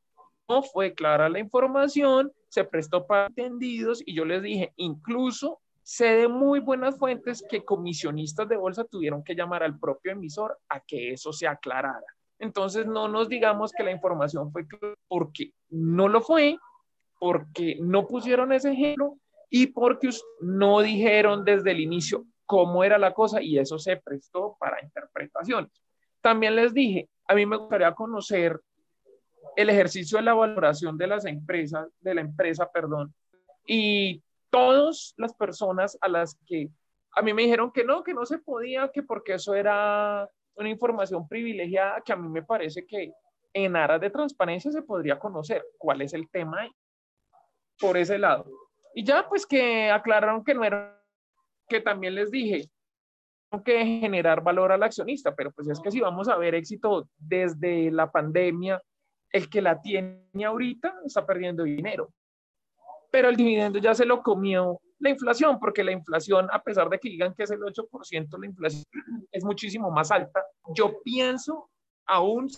No 0.49 0.63
fue 0.63 0.95
clara 0.95 1.29
la 1.29 1.39
información, 1.39 2.33
se 2.49 2.65
prestó 2.65 3.07
para 3.07 3.29
entendidos 3.29 4.03
y 4.05 4.15
yo 4.15 4.25
les 4.25 4.43
dije, 4.43 4.73
incluso 4.77 5.61
sé 5.83 6.17
de 6.17 6.29
muy 6.29 6.61
buenas 6.61 6.99
fuentes 6.99 7.45
que 7.49 7.65
comisionistas 7.65 8.49
de 8.49 8.57
bolsa 8.57 8.85
tuvieron 8.85 9.23
que 9.23 9.35
llamar 9.35 9.63
al 9.63 9.79
propio 9.79 10.13
emisor 10.13 10.59
a 10.69 10.81
que 10.81 11.13
eso 11.13 11.33
se 11.33 11.47
aclarara. 11.47 12.03
Entonces, 12.39 12.87
no 12.87 13.07
nos 13.07 13.29
digamos 13.29 13.73
que 13.73 13.85
la 13.85 13.93
información 13.93 14.51
fue 14.51 14.67
clara 14.67 14.97
porque 15.09 15.53
no 15.69 16.09
lo 16.09 16.21
fue, 16.21 16.59
porque 17.21 17.77
no 17.81 18.07
pusieron 18.07 18.53
ese 18.53 18.73
ejemplo 18.73 19.19
y 19.57 19.69
porque 19.69 20.11
no 20.41 20.81
dijeron 20.81 21.45
desde 21.45 21.71
el 21.71 21.79
inicio 21.79 22.27
cómo 22.45 22.83
era 22.83 22.99
la 22.99 23.15
cosa 23.15 23.41
y 23.41 23.57
eso 23.57 23.79
se 23.79 23.97
prestó 23.99 24.57
para 24.59 24.83
interpretaciones. 24.83 25.71
También 26.21 26.57
les 26.57 26.75
dije, 26.75 27.09
a 27.29 27.37
mí 27.37 27.47
me 27.47 27.57
gustaría 27.57 27.95
conocer 27.95 28.61
el 29.55 29.71
ejercicio 29.71 30.19
de 30.19 30.25
la 30.25 30.35
valoración 30.35 30.99
de 30.99 31.07
las 31.07 31.25
empresas, 31.25 31.87
de 32.01 32.17
la 32.17 32.23
empresa, 32.23 32.69
perdón, 32.69 33.15
y 33.65 34.25
todas 34.51 35.15
las 35.19 35.33
personas 35.35 35.97
a 36.01 36.09
las 36.09 36.37
que 36.49 36.69
a 37.15 37.23
mí 37.23 37.33
me 37.33 37.43
dijeron 37.43 37.71
que 37.71 37.85
no, 37.85 38.03
que 38.03 38.13
no 38.13 38.27
se 38.27 38.39
podía, 38.39 38.89
que 38.89 39.05
porque 39.05 39.35
eso 39.35 39.55
era 39.55 40.29
una 40.57 40.69
información 40.69 41.29
privilegiada, 41.29 42.01
que 42.01 42.13
a 42.13 42.17
mí 42.17 42.29
me 42.29 42.43
parece 42.43 42.85
que 42.85 43.13
en 43.53 43.77
aras 43.77 44.01
de 44.01 44.11
transparencia 44.11 44.73
se 44.73 44.83
podría 44.83 45.17
conocer 45.17 45.65
cuál 45.79 46.03
es 46.03 46.13
el 46.13 46.29
tema 46.29 46.69
por 47.79 47.97
ese 47.97 48.19
lado. 48.19 48.64
Y 48.95 49.05
ya 49.05 49.29
pues 49.29 49.47
que 49.47 49.91
aclararon 49.91 50.45
que 50.45 50.55
no 50.55 50.65
era, 50.65 51.03
que 51.69 51.81
también 51.81 52.15
les 52.15 52.31
dije, 52.31 52.71
que 53.65 53.85
generar 53.85 54.43
valor 54.43 54.73
al 54.73 54.83
accionista, 54.83 55.35
pero 55.35 55.53
pues 55.53 55.69
es 55.69 55.81
que 55.81 55.91
si 55.91 56.01
vamos 56.01 56.29
a 56.29 56.37
ver 56.37 56.55
éxito 56.55 57.09
desde 57.17 57.91
la 57.91 58.11
pandemia, 58.11 58.81
el 59.31 59.49
que 59.49 59.63
la 59.63 59.81
tiene 59.81 60.45
ahorita 60.45 60.95
está 61.05 61.27
perdiendo 61.27 61.65
dinero. 61.65 62.13
Pero 63.11 63.29
el 63.29 63.37
dividendo 63.37 63.79
ya 63.79 63.95
se 63.95 64.05
lo 64.05 64.23
comió 64.23 64.81
la 64.99 65.11
inflación, 65.11 65.59
porque 65.59 65.85
la 65.85 65.93
inflación, 65.93 66.49
a 66.53 66.63
pesar 66.63 66.89
de 66.89 66.99
que 66.99 67.11
digan 67.11 67.35
que 67.35 67.45
es 67.45 67.51
el 67.51 67.61
8%, 67.61 68.39
la 68.39 68.47
inflación 68.47 68.85
es 69.31 69.45
muchísimo 69.45 69.91
más 69.91 70.11
alta. 70.11 70.45
Yo 70.75 71.01
pienso 71.03 71.71
aún 72.07 72.49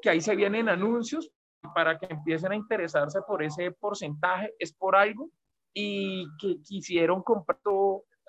que 0.00 0.10
ahí 0.10 0.20
se 0.20 0.36
vienen 0.36 0.68
anuncios 0.68 1.30
para 1.74 1.98
que 1.98 2.06
empiecen 2.06 2.52
a 2.52 2.56
interesarse 2.56 3.20
por 3.22 3.42
ese 3.42 3.70
porcentaje, 3.72 4.54
es 4.58 4.72
por 4.72 4.96
algo, 4.96 5.30
y 5.74 6.26
que 6.38 6.60
quisieron 6.62 7.22
comprar 7.22 7.58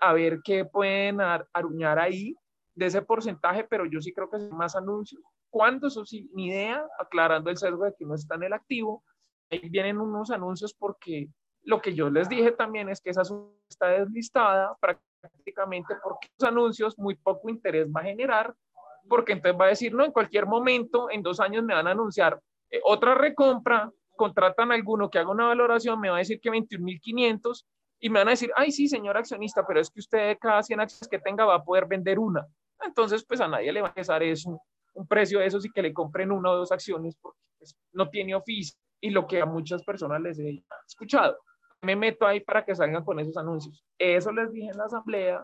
a 0.02 0.14
ver 0.14 0.42
qué 0.44 0.66
pueden 0.66 1.20
aruñar 1.54 2.00
ahí 2.00 2.36
de 2.76 2.86
ese 2.88 3.02
porcentaje, 3.02 3.66
pero 3.70 3.86
yo 3.86 4.02
sí 4.02 4.14
creo 4.14 4.30
que 4.30 4.38
es 4.38 4.50
más 4.52 4.76
anuncios. 4.76 5.22
¿Cuándo? 5.50 5.88
Eso 5.88 6.06
sí, 6.06 6.30
ni 6.34 6.48
idea, 6.48 6.86
aclarando 7.00 7.50
el 7.50 7.58
sesgo 7.58 7.86
de 7.86 7.94
que 7.98 8.06
no 8.06 8.16
está 8.16 8.36
en 8.36 8.44
el 8.44 8.54
activo. 8.54 9.04
Ahí 9.50 9.68
vienen 9.70 10.00
unos 10.00 10.32
anuncios 10.32 10.74
porque 10.74 11.28
lo 11.64 11.82
que 11.82 11.94
yo 11.94 12.10
les 12.10 12.30
dije 12.30 12.52
también 12.52 12.90
es 12.90 13.02
que 13.02 13.10
esa 13.10 13.24
está 13.70 13.88
deslistada 13.88 14.76
prácticamente 14.80 15.94
porque 16.02 16.30
los 16.40 16.50
anuncios 16.50 16.98
muy 16.98 17.16
poco 17.16 17.50
interés 17.50 17.88
va 17.88 18.02
a 18.02 18.06
generar, 18.06 18.56
porque 19.08 19.34
entonces 19.34 19.60
va 19.60 19.66
a 19.66 19.70
decir, 19.70 19.94
no, 19.94 20.06
en 20.06 20.12
cualquier 20.12 20.46
momento, 20.46 21.10
en 21.12 21.22
dos 21.22 21.40
años 21.40 21.64
me 21.64 21.74
van 21.74 21.88
a 21.88 21.92
anunciar 21.92 22.42
eh, 22.72 22.80
otra 22.84 23.16
recompra, 23.16 23.92
contratan 24.16 24.72
a 24.72 24.76
alguno 24.76 25.10
que 25.10 25.20
haga 25.20 25.32
una 25.32 25.48
valoración, 25.48 26.00
me 26.00 26.10
va 26.10 26.16
a 26.16 26.20
decir 26.20 26.40
que 26.40 26.50
21.500 26.50 27.66
y 28.00 28.10
me 28.10 28.20
van 28.20 28.30
a 28.30 28.32
decir, 28.32 28.52
ay, 28.56 28.72
sí, 28.72 28.88
señor 28.88 29.18
accionista, 29.18 29.66
pero 29.68 29.80
es 29.80 29.90
que 29.90 30.00
usted 30.00 30.38
cada 30.40 30.64
100 30.64 30.80
acciones 30.80 31.08
que 31.08 31.20
tenga 31.20 31.46
va 31.46 31.56
a 31.56 31.64
poder 31.64 31.86
vender 31.86 32.18
una. 32.18 32.48
Entonces, 32.84 33.24
pues 33.24 33.42
a 33.42 33.48
nadie 33.48 33.72
le 33.72 33.82
va 33.82 33.90
a 33.90 33.94
pesar 33.94 34.24
eso, 34.24 34.60
un 34.94 35.08
precio 35.08 35.40
de 35.40 35.46
esos 35.46 35.66
y 35.66 35.72
que 35.72 35.82
le 35.82 35.94
compren 35.94 36.32
una 36.32 36.52
o 36.52 36.58
dos 36.58 36.72
acciones 36.72 37.16
porque 37.22 37.40
pues, 37.60 37.76
no 37.94 38.10
tiene 38.10 38.34
oficio 38.34 38.78
y 39.00 39.10
lo 39.10 39.28
que 39.28 39.42
a 39.42 39.46
muchas 39.46 39.84
personas 39.84 40.22
les 40.22 40.40
he 40.40 40.64
escuchado. 40.88 41.38
Me 41.82 41.96
meto 41.96 42.26
ahí 42.26 42.40
para 42.40 42.64
que 42.64 42.76
salgan 42.76 43.04
con 43.04 43.20
esos 43.20 43.38
anuncios. 43.38 43.84
Eso 43.98 44.32
les 44.32 44.52
dije 44.52 44.70
en 44.70 44.78
la 44.78 44.86
asamblea, 44.86 45.44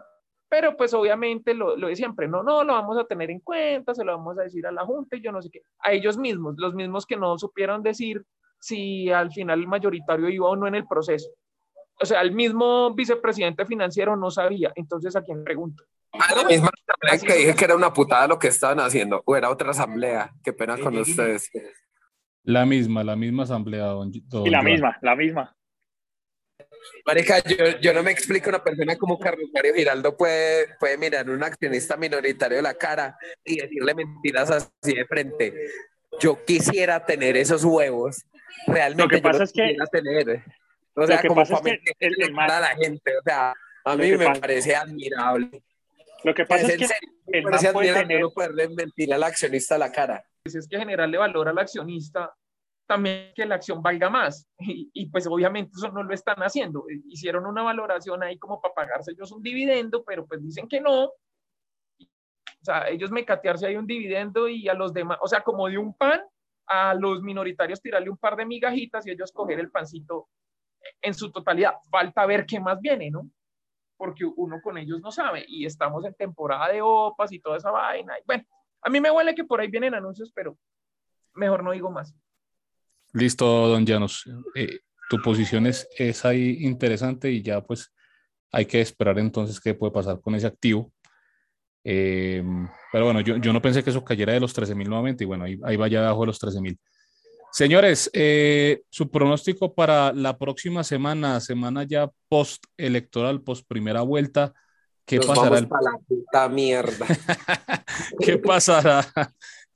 pero 0.50 0.78
pues 0.78 0.94
obviamente 0.94 1.54
lo, 1.54 1.76
lo, 1.76 1.88
de 1.88 1.96
siempre, 1.96 2.28
no, 2.28 2.44
no, 2.44 2.64
lo 2.64 2.74
vamos 2.74 2.98
a 2.98 3.06
tener 3.06 3.30
en 3.32 3.40
cuenta, 3.40 3.94
se 3.94 4.06
lo 4.06 4.18
vamos 4.18 4.38
a 4.40 4.44
decir 4.44 4.66
a 4.66 4.72
la 4.72 4.86
Junta 4.86 5.18
y 5.18 5.22
yo 5.22 5.32
no 5.32 5.42
sé 5.42 5.50
qué, 5.52 5.62
a 5.80 5.92
ellos 5.92 6.18
mismos, 6.18 6.56
los 6.58 6.74
mismos 6.74 7.06
que 7.06 7.18
no 7.18 7.38
supieron 7.38 7.84
decir 7.84 8.24
si 8.60 9.12
al 9.12 9.32
final 9.32 9.60
el 9.60 9.68
mayoritario 9.68 10.30
iba 10.30 10.48
o 10.48 10.56
no 10.56 10.68
en 10.68 10.76
el 10.76 10.88
proceso. 10.88 11.30
O 12.00 12.06
sea, 12.06 12.22
el 12.22 12.32
mismo 12.32 12.94
vicepresidente 12.94 13.66
financiero 13.66 14.16
no 14.16 14.30
sabía, 14.30 14.72
entonces 14.76 15.16
a 15.16 15.22
quién 15.22 15.44
pregunto. 15.44 15.84
A 16.14 16.36
la 16.36 16.44
misma 16.44 16.70
asamblea 16.70 17.28
que 17.28 17.40
dije 17.40 17.56
que 17.56 17.66
era 17.66 17.76
una 17.76 17.92
putada 17.92 18.28
lo 18.28 18.40
que 18.40 18.48
estaban 18.48 18.80
haciendo, 18.80 19.22
o 19.26 19.36
era 19.36 19.50
otra 19.50 19.72
asamblea, 19.72 20.32
qué 20.44 20.54
pena 20.54 20.78
con 20.78 20.96
ustedes. 20.98 21.52
La 22.44 22.66
misma, 22.66 23.04
la 23.04 23.16
misma 23.16 23.44
asamblea, 23.44 23.88
don, 23.88 24.12
Y 24.14 24.50
la 24.50 24.62
misma, 24.62 24.98
la 25.02 25.16
misma. 25.16 25.57
Marica, 27.06 27.40
yo, 27.44 27.80
yo, 27.80 27.94
no 27.94 28.04
me 28.04 28.12
explico 28.12 28.50
una 28.50 28.64
persona 28.64 28.98
como 28.98 29.18
Carlos 29.18 29.50
Mario 29.54 29.74
Giraldo 29.74 30.16
puede, 30.18 30.76
puede 30.80 30.98
mirar 30.98 31.28
a 31.28 31.32
un 31.32 31.44
accionista 31.44 31.96
minoritario 31.96 32.58
de 32.58 32.64
la 32.64 32.74
cara 32.74 33.18
y 33.46 33.60
decirle 33.62 33.96
mentiras 33.96 34.52
así 34.52 34.94
de 34.94 35.06
frente. 35.06 35.54
Yo 36.20 36.44
quisiera 36.46 37.06
tener 37.06 37.38
esos 37.38 37.64
huevos. 37.64 38.26
Realmente 38.66 39.04
lo 39.04 39.10
que 39.10 39.22
pasa 39.22 39.44
es 39.44 39.54
que 39.54 39.76
tener. 39.92 40.44
O 40.96 41.06
sea, 41.06 41.22
como 41.22 41.36
para 41.36 41.56
es 41.56 41.62
que 41.62 41.94
el, 42.00 42.14
el 42.24 42.40
a 42.40 42.60
la 42.60 42.76
gente. 42.76 43.18
O 43.18 43.22
sea, 43.24 43.54
a 43.86 43.96
mí 43.96 44.12
me 44.18 44.40
parece 44.40 44.76
admirable. 44.76 45.64
Lo 46.24 46.34
que 46.34 46.46
pasa 46.46 46.68
es, 46.68 46.78
que 46.78 46.86
el 47.28 47.44
me 47.44 47.52
parece 47.52 47.68
admirable 47.68 48.02
tener... 48.02 48.22
no 48.22 48.32
poderle 48.32 48.70
mentir 48.70 49.14
al 49.14 49.24
accionista 49.24 49.76
a 49.76 49.78
la 49.78 49.92
cara. 49.92 50.26
Pues 50.44 50.56
es 50.56 50.68
que 50.68 50.78
generarle 50.78 51.18
valor 51.18 51.48
al 51.48 51.58
accionista 51.60 52.34
también 52.88 53.34
que 53.36 53.46
la 53.46 53.56
acción 53.56 53.82
valga 53.82 54.10
más. 54.10 54.48
Y, 54.60 54.90
y, 54.94 55.10
pues 55.10 55.28
obviamente 55.28 55.72
eso 55.78 55.92
no 55.92 56.04
lo 56.04 56.14
están 56.14 56.38
haciendo. 56.40 56.86
Hicieron 57.08 57.46
una 57.46 57.64
valoración 57.64 58.24
ahí 58.24 58.38
como 58.40 58.60
para 58.60 58.74
pagarse 58.74 59.12
ellos 59.12 59.32
un 59.32 59.44
dividendo, 59.44 60.04
pero 60.04 60.26
pues 60.26 60.42
dicen 60.42 60.68
que 60.68 60.82
no. 60.82 61.12
sea, 62.62 62.90
ellos 62.90 63.12
me 63.12 63.26
catearse 63.26 63.68
ahí 63.68 63.76
un 63.76 63.88
dividendo 63.88 64.48
y 64.48 64.68
a 64.68 64.74
los 64.74 64.94
demás, 64.94 65.20
o 65.22 65.28
sea, 65.28 65.42
como 65.42 65.70
de 65.70 65.78
un 65.78 65.94
pan, 65.94 66.22
a 66.68 66.94
los 66.94 67.22
minoritarios 67.22 67.82
tirarle 67.82 68.10
un 68.10 68.18
par 68.18 68.36
de 68.36 68.46
migajitas 68.46 69.06
y 69.08 69.12
ellos 69.12 69.32
coger 69.32 69.60
el 69.60 69.72
pancito 69.72 70.28
en 71.02 71.14
su 71.14 71.32
totalidad. 71.32 71.76
Falta 71.90 72.26
ver 72.26 72.46
qué 72.46 72.60
más 72.60 72.80
viene, 72.82 73.10
¿no? 73.10 73.30
Porque 73.96 74.26
uno 74.26 74.62
con 74.62 74.78
ellos 74.78 75.02
no 75.02 75.12
sabe 75.12 75.46
y 75.48 75.66
estamos 75.66 76.06
en 76.06 76.14
temporada 76.14 76.70
de 76.70 76.82
OPAS 76.82 77.32
y 77.32 77.40
toda 77.40 77.58
esa 77.58 77.72
vaina. 77.72 78.18
Y 78.20 78.24
bueno, 78.26 78.44
a 78.82 78.90
mí 78.90 79.00
me 79.00 79.12
huele 79.12 79.34
que 79.34 79.44
por 79.44 79.62
ahí 79.62 79.70
vienen 79.70 79.96
anuncios, 79.96 80.32
pero 80.34 80.58
mejor 81.34 81.64
no 81.64 81.72
digo 81.72 81.90
más. 81.90 82.14
Listo, 83.14 83.46
don 83.68 83.86
Llanos. 83.86 84.26
Eh, 84.56 84.80
tu 85.10 85.22
posición 85.22 85.66
es, 85.66 85.88
es 85.98 86.26
ahí 86.26 86.58
interesante 86.62 87.32
y 87.32 87.42
ya 87.42 87.62
pues 87.62 87.92
hay 88.52 88.66
que 88.66 88.82
esperar 88.82 89.20
entonces 89.20 89.60
qué 89.60 89.74
puede 89.74 89.94
pasar 89.94 90.20
con 90.22 90.36
ese 90.36 90.48
activo. 90.48 90.92
Eh, 91.84 92.44
pero 92.92 93.06
bueno, 93.06 93.22
yo, 93.22 93.38
yo, 93.38 93.54
no 93.54 93.62
pensé 93.62 93.84
que 93.84 93.92
eso 93.92 94.04
cayera 94.04 94.34
de 94.34 94.42
los 94.42 94.54
13.000 94.54 94.88
nuevamente 94.88 95.24
y 95.24 95.28
bueno, 95.28 95.46
ahí, 95.46 95.58
ahí 95.64 95.78
vaya 95.78 96.00
abajo 96.00 96.22
de 96.22 96.28
los 96.28 96.40
13.000. 96.40 96.78
Señores, 97.52 98.10
eh, 98.14 98.82
su 98.90 99.10
pronóstico 99.10 99.74
para 99.74 100.12
la 100.14 100.38
próxima 100.38 100.84
semana, 100.84 101.40
semana 101.40 101.84
ya 101.84 102.10
post 102.28 102.66
electoral, 102.76 103.42
post 103.42 103.66
primera 103.68 104.02
vuelta, 104.02 104.54
¿qué 105.06 105.20
pasará? 105.20 105.62
la 105.62 105.98
puta 106.08 106.50
mierda. 106.50 107.06
¿Qué 108.20 108.38
pasará? 108.38 109.08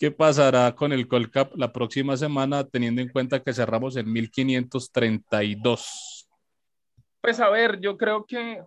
¿Qué 0.01 0.09
pasará 0.09 0.73
con 0.73 0.91
el 0.93 1.07
Colcap 1.07 1.55
la 1.55 1.71
próxima 1.71 2.17
semana, 2.17 2.67
teniendo 2.67 3.03
en 3.03 3.09
cuenta 3.09 3.43
que 3.43 3.53
cerramos 3.53 3.95
en 3.97 4.11
1532? 4.11 6.27
Pues 7.21 7.39
a 7.39 7.51
ver, 7.51 7.79
yo 7.79 7.99
creo 7.99 8.25
que 8.25 8.63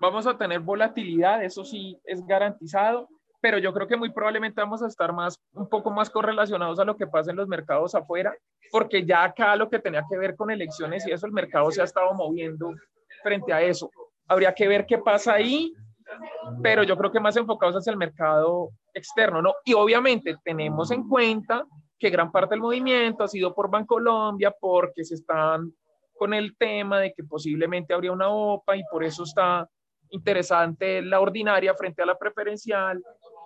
vamos 0.00 0.26
a 0.26 0.36
tener 0.36 0.58
volatilidad, 0.58 1.44
eso 1.44 1.64
sí 1.64 2.00
es 2.02 2.26
garantizado, 2.26 3.08
pero 3.40 3.58
yo 3.58 3.72
creo 3.72 3.86
que 3.86 3.96
muy 3.96 4.10
probablemente 4.10 4.60
vamos 4.60 4.82
a 4.82 4.88
estar 4.88 5.12
más, 5.12 5.40
un 5.52 5.68
poco 5.68 5.92
más 5.92 6.10
correlacionados 6.10 6.80
a 6.80 6.84
lo 6.84 6.96
que 6.96 7.06
pasa 7.06 7.30
en 7.30 7.36
los 7.36 7.46
mercados 7.46 7.94
afuera, 7.94 8.34
porque 8.72 9.06
ya 9.06 9.22
acá 9.22 9.54
lo 9.54 9.70
que 9.70 9.78
tenía 9.78 10.02
que 10.10 10.18
ver 10.18 10.34
con 10.34 10.50
elecciones 10.50 11.06
y 11.06 11.12
eso, 11.12 11.26
el 11.26 11.32
mercado 11.32 11.70
se 11.70 11.80
ha 11.80 11.84
estado 11.84 12.12
moviendo 12.12 12.74
frente 13.22 13.52
a 13.52 13.62
eso. 13.62 13.88
Habría 14.26 14.52
que 14.52 14.66
ver 14.66 14.84
qué 14.84 14.98
pasa 14.98 15.34
ahí, 15.34 15.72
pero 16.62 16.82
yo 16.82 16.96
creo 16.96 17.10
que 17.10 17.20
más 17.20 17.36
enfocados 17.36 17.76
hacia 17.76 17.90
el 17.90 17.96
mercado 17.96 18.70
externo, 18.94 19.42
¿no? 19.42 19.54
Y 19.64 19.74
obviamente 19.74 20.36
tenemos 20.44 20.90
en 20.90 21.08
cuenta 21.08 21.64
que 21.98 22.10
gran 22.10 22.30
parte 22.30 22.54
del 22.54 22.60
movimiento 22.60 23.24
ha 23.24 23.28
sido 23.28 23.54
por 23.54 23.70
Bancolombia, 23.70 24.54
porque 24.58 25.04
se 25.04 25.14
están 25.14 25.72
con 26.16 26.34
el 26.34 26.56
tema 26.56 27.00
de 27.00 27.12
que 27.12 27.24
posiblemente 27.24 27.94
habría 27.94 28.12
una 28.12 28.28
OPA 28.28 28.76
y 28.76 28.82
por 28.90 29.04
eso 29.04 29.24
está 29.24 29.68
interesante 30.10 31.02
la 31.02 31.20
ordinaria 31.20 31.74
frente 31.74 32.02
a 32.02 32.06
la 32.06 32.18
preferencial 32.18 33.02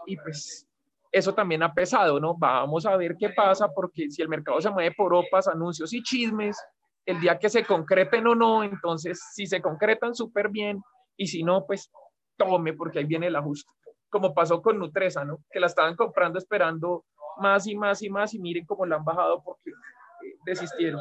y 0.06 0.16
pues 0.16 0.66
eso 1.12 1.34
también 1.34 1.62
ha 1.62 1.74
pesado, 1.74 2.20
¿no? 2.20 2.36
Vamos 2.36 2.86
a 2.86 2.96
ver 2.96 3.16
qué 3.18 3.30
pasa 3.30 3.68
porque 3.72 4.11
si 4.11 4.22
el 4.22 4.28
mercado 4.28 4.61
se 4.61 4.70
mueve 4.70 4.94
por 4.96 5.12
OPAs, 5.12 5.48
anuncios 5.48 5.92
y 5.92 6.02
chismes, 6.02 6.56
el 7.04 7.20
día 7.20 7.38
que 7.38 7.48
se 7.48 7.64
concreten 7.64 8.26
o 8.26 8.34
no, 8.34 8.62
entonces 8.62 9.20
si 9.34 9.46
se 9.46 9.61
concretan 9.61 10.14
súper 10.14 10.48
bien 10.48 10.80
y 11.16 11.26
si 11.26 11.42
no, 11.42 11.66
pues 11.66 11.90
tome 12.41 12.72
porque 12.72 13.01
ahí 13.01 13.05
viene 13.05 13.26
el 13.26 13.36
ajuste, 13.36 13.70
como 14.09 14.32
pasó 14.32 14.62
con 14.62 14.78
Nutresa, 14.78 15.24
¿no? 15.24 15.41
Que 15.51 15.61
la 15.61 15.66
estaban 15.66 15.95
comprando 15.97 16.38
esperando 16.38 17.05
más 17.38 17.66
y 17.66 17.76
más 17.76 18.03
y 18.03 18.09
más 18.09 18.34
y 18.34 18.38
miren 18.38 18.64
cómo 18.64 18.86
la 18.86 18.97
han 18.97 19.05
bajado 19.05 19.43
porque 19.43 19.70
eh, 19.70 20.36
desistieron. 20.45 21.01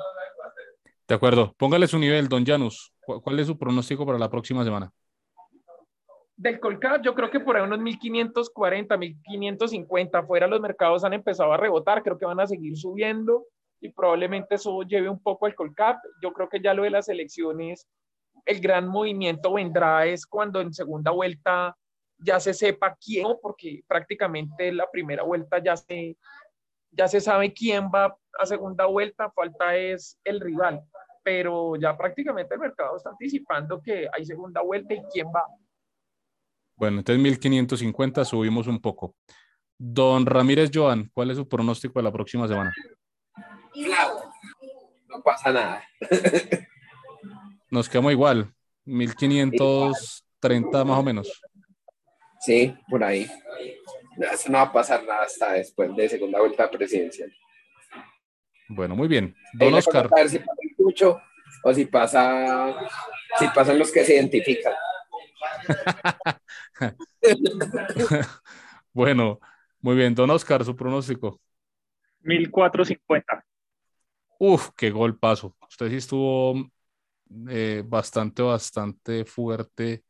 De 1.08 1.16
acuerdo, 1.16 1.54
póngale 1.58 1.88
su 1.88 1.98
nivel, 1.98 2.28
don 2.28 2.46
Janus. 2.46 2.94
¿Cuál 3.00 3.40
es 3.40 3.48
su 3.48 3.58
pronóstico 3.58 4.06
para 4.06 4.20
la 4.20 4.30
próxima 4.30 4.64
semana? 4.64 4.92
del 6.40 6.62
Colcap, 6.62 7.02
yo 7.02 7.14
creo 7.16 7.30
que 7.30 7.42
por 7.42 7.58
ahí 7.58 7.64
unos 7.64 7.80
1540, 7.80 8.96
1550 8.96 10.24
fuera 10.24 10.48
los 10.48 10.62
mercados 10.62 11.04
han 11.04 11.12
empezado 11.12 11.52
a 11.52 11.58
rebotar, 11.58 12.02
creo 12.02 12.18
que 12.18 12.26
van 12.26 12.40
a 12.40 12.48
seguir 12.48 12.78
subiendo 12.78 13.46
y 13.82 13.90
probablemente 13.90 14.56
eso 14.56 14.82
lleve 14.84 15.10
un 15.10 15.22
poco 15.22 15.48
al 15.48 15.56
Colcap. 15.56 15.98
Yo 16.22 16.32
creo 16.32 16.48
que 16.48 16.62
ya 16.62 16.74
lo 16.74 16.84
de 16.84 16.92
las 16.92 17.10
elecciones, 17.10 17.90
el 18.46 18.60
gran 18.60 18.88
movimiento 18.88 19.54
vendrá 19.54 20.06
es 20.06 20.26
cuando 20.26 20.62
en 20.62 20.74
segunda 20.74 21.12
vuelta 21.12 21.76
ya 22.18 22.40
se 22.40 22.54
sepa 22.54 22.98
quién, 23.04 23.28
porque 23.42 23.84
prácticamente 23.88 24.72
la 24.72 24.90
primera 24.92 25.24
vuelta 25.24 25.62
ya 25.64 25.78
se, 25.78 26.18
ya 26.92 27.08
se 27.08 27.22
sabe 27.22 27.54
quién 27.54 27.86
va 27.86 28.18
a 28.38 28.46
segunda 28.46 28.86
vuelta, 28.86 29.32
falta 29.32 29.76
es 29.76 30.20
el 30.24 30.40
rival, 30.40 30.84
pero 31.24 31.76
ya 31.76 31.98
prácticamente 31.98 32.54
el 32.54 32.60
mercado 32.60 32.98
está 32.98 33.10
anticipando 33.10 33.82
que 33.82 34.08
hay 34.12 34.26
segunda 34.26 34.62
vuelta 34.62 34.94
y 34.94 35.02
quién 35.12 35.28
va. 35.28 35.44
Bueno, 36.76 37.00
entonces 37.00 37.22
1550 37.22 38.26
subimos 38.26 38.68
un 38.68 38.80
poco. 38.80 39.16
Don 39.78 40.26
Ramírez 40.26 40.72
Joan, 40.74 41.10
¿cuál 41.14 41.32
es 41.32 41.38
su 41.38 41.48
pronóstico 41.48 42.00
de 42.00 42.04
la 42.04 42.12
próxima 42.12 42.48
semana? 42.48 42.74
No 45.08 45.22
pasa 45.24 45.52
nada. 45.52 45.84
Nos 47.72 47.88
quedamos 47.88 48.12
igual, 48.12 48.52
1530 48.86 50.86
más 50.86 50.98
o 50.98 51.04
menos. 51.04 51.42
Sí, 52.40 52.74
por 52.90 53.04
ahí. 53.04 53.30
no 54.48 54.58
va 54.58 54.64
a 54.64 54.74
pasar 54.74 55.04
nada 55.04 55.24
hasta 55.24 55.54
después 55.54 55.96
de 55.96 56.10
segunda 56.10 56.40
vuelta 56.40 56.70
presidencial. 56.70 57.32
Bueno, 58.70 58.96
muy 58.96 59.08
bien. 59.08 59.36
Don 59.54 59.74
Oscar. 59.74 60.08
A 60.12 60.16
ver 60.16 60.30
si 60.30 60.40
pasa 60.40 60.62
el 60.62 60.76
mucho 60.78 61.22
o 61.64 61.74
si 61.74 61.86
pasa, 61.86 62.76
si 63.38 63.48
pasan 63.50 63.80
los 63.80 63.92
que 63.92 64.06
se 64.06 64.16
identifican. 64.16 64.74
bueno, 68.94 69.40
muy 69.82 69.96
bien. 69.96 70.16
Don 70.16 70.30
Oscar, 70.30 70.64
su 70.64 70.76
pronóstico. 70.76 71.42
1450. 72.22 73.46
Uf, 74.40 74.70
qué 74.78 74.90
gol 74.90 75.18
paso. 75.18 75.56
Usted 75.68 75.90
sí 75.90 75.96
estuvo 75.98 76.70
eh, 77.50 77.84
bastante, 77.86 78.42
bastante 78.42 79.26
fuerte 79.26 80.04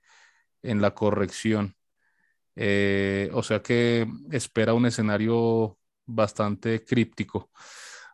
en 0.61 0.81
la 0.81 0.91
corrección. 0.93 1.75
Eh, 2.55 3.29
o 3.33 3.43
sea 3.43 3.61
que 3.61 4.05
espera 4.31 4.73
un 4.73 4.85
escenario 4.85 5.77
bastante 6.05 6.83
críptico. 6.83 7.49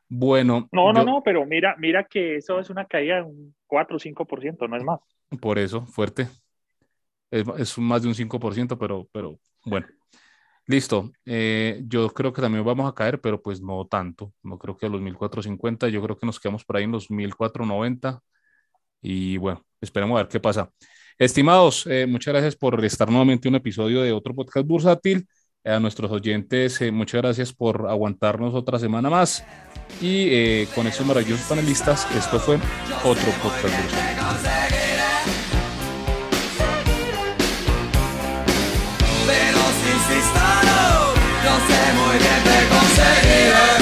Bueno. 0.07 0.69
No, 0.71 0.93
no, 0.93 1.03
no, 1.03 1.23
pero 1.23 1.45
mira, 1.45 1.75
mira 1.77 2.03
que 2.03 2.37
eso 2.37 2.59
es 2.59 2.69
una 2.69 2.85
caída 2.85 3.15
de 3.15 3.23
un 3.23 3.55
4 3.65 3.97
o 3.97 3.99
5%, 3.99 4.67
no 4.67 4.77
es 4.77 4.83
más. 4.83 4.99
Por 5.39 5.57
eso, 5.57 5.85
fuerte 5.85 6.27
es, 7.31 7.77
más 7.77 8.01
de 8.01 8.07
un 8.07 8.15
5%, 8.15 8.77
pero, 8.77 9.07
pero 9.11 9.39
bueno. 9.65 9.87
Listo. 10.67 11.11
Eh, 11.25 11.83
yo 11.85 12.09
creo 12.09 12.33
que 12.33 12.41
también 12.41 12.65
vamos 12.65 12.89
a 12.89 12.95
caer, 12.95 13.21
pero 13.21 13.41
pues 13.41 13.61
no 13.61 13.85
tanto. 13.85 14.33
No 14.41 14.57
creo 14.57 14.75
que 14.75 14.87
a 14.87 14.89
los 14.89 15.01
1450. 15.01 15.89
Yo 15.89 16.01
creo 16.01 16.17
que 16.17 16.25
nos 16.25 16.39
quedamos 16.39 16.65
por 16.65 16.77
ahí 16.77 16.85
en 16.85 16.91
los 16.91 17.11
1490. 17.11 18.19
Y 19.05 19.37
bueno, 19.37 19.63
esperamos 19.79 20.15
a 20.15 20.23
ver 20.23 20.27
qué 20.27 20.39
pasa. 20.39 20.69
Estimados, 21.17 21.85
eh, 21.87 22.07
muchas 22.07 22.33
gracias 22.33 22.55
por 22.55 22.83
estar 22.83 23.07
nuevamente 23.09 23.47
en 23.47 23.53
un 23.53 23.57
episodio 23.57 24.01
de 24.01 24.11
otro 24.11 24.33
podcast 24.33 24.65
bursátil. 24.65 25.27
Eh, 25.63 25.71
a 25.71 25.79
nuestros 25.79 26.11
oyentes, 26.11 26.79
eh, 26.81 26.91
muchas 26.91 27.21
gracias 27.21 27.53
por 27.53 27.87
aguantarnos 27.87 28.53
otra 28.55 28.79
semana 28.79 29.09
más. 29.09 29.43
Y 30.01 30.27
eh, 30.29 30.67
con 30.73 30.87
estos 30.87 31.05
maravillosos 31.05 31.45
panelistas, 31.47 32.07
esto 32.15 32.39
fue 32.39 32.57
otro 33.03 33.31
podcast 33.41 33.75
bursátil. 33.81 34.25
Sé 41.67 41.93
muy 41.93 42.17
bien 42.19 42.43
te 42.43 42.57
conseguiré. 42.69 43.74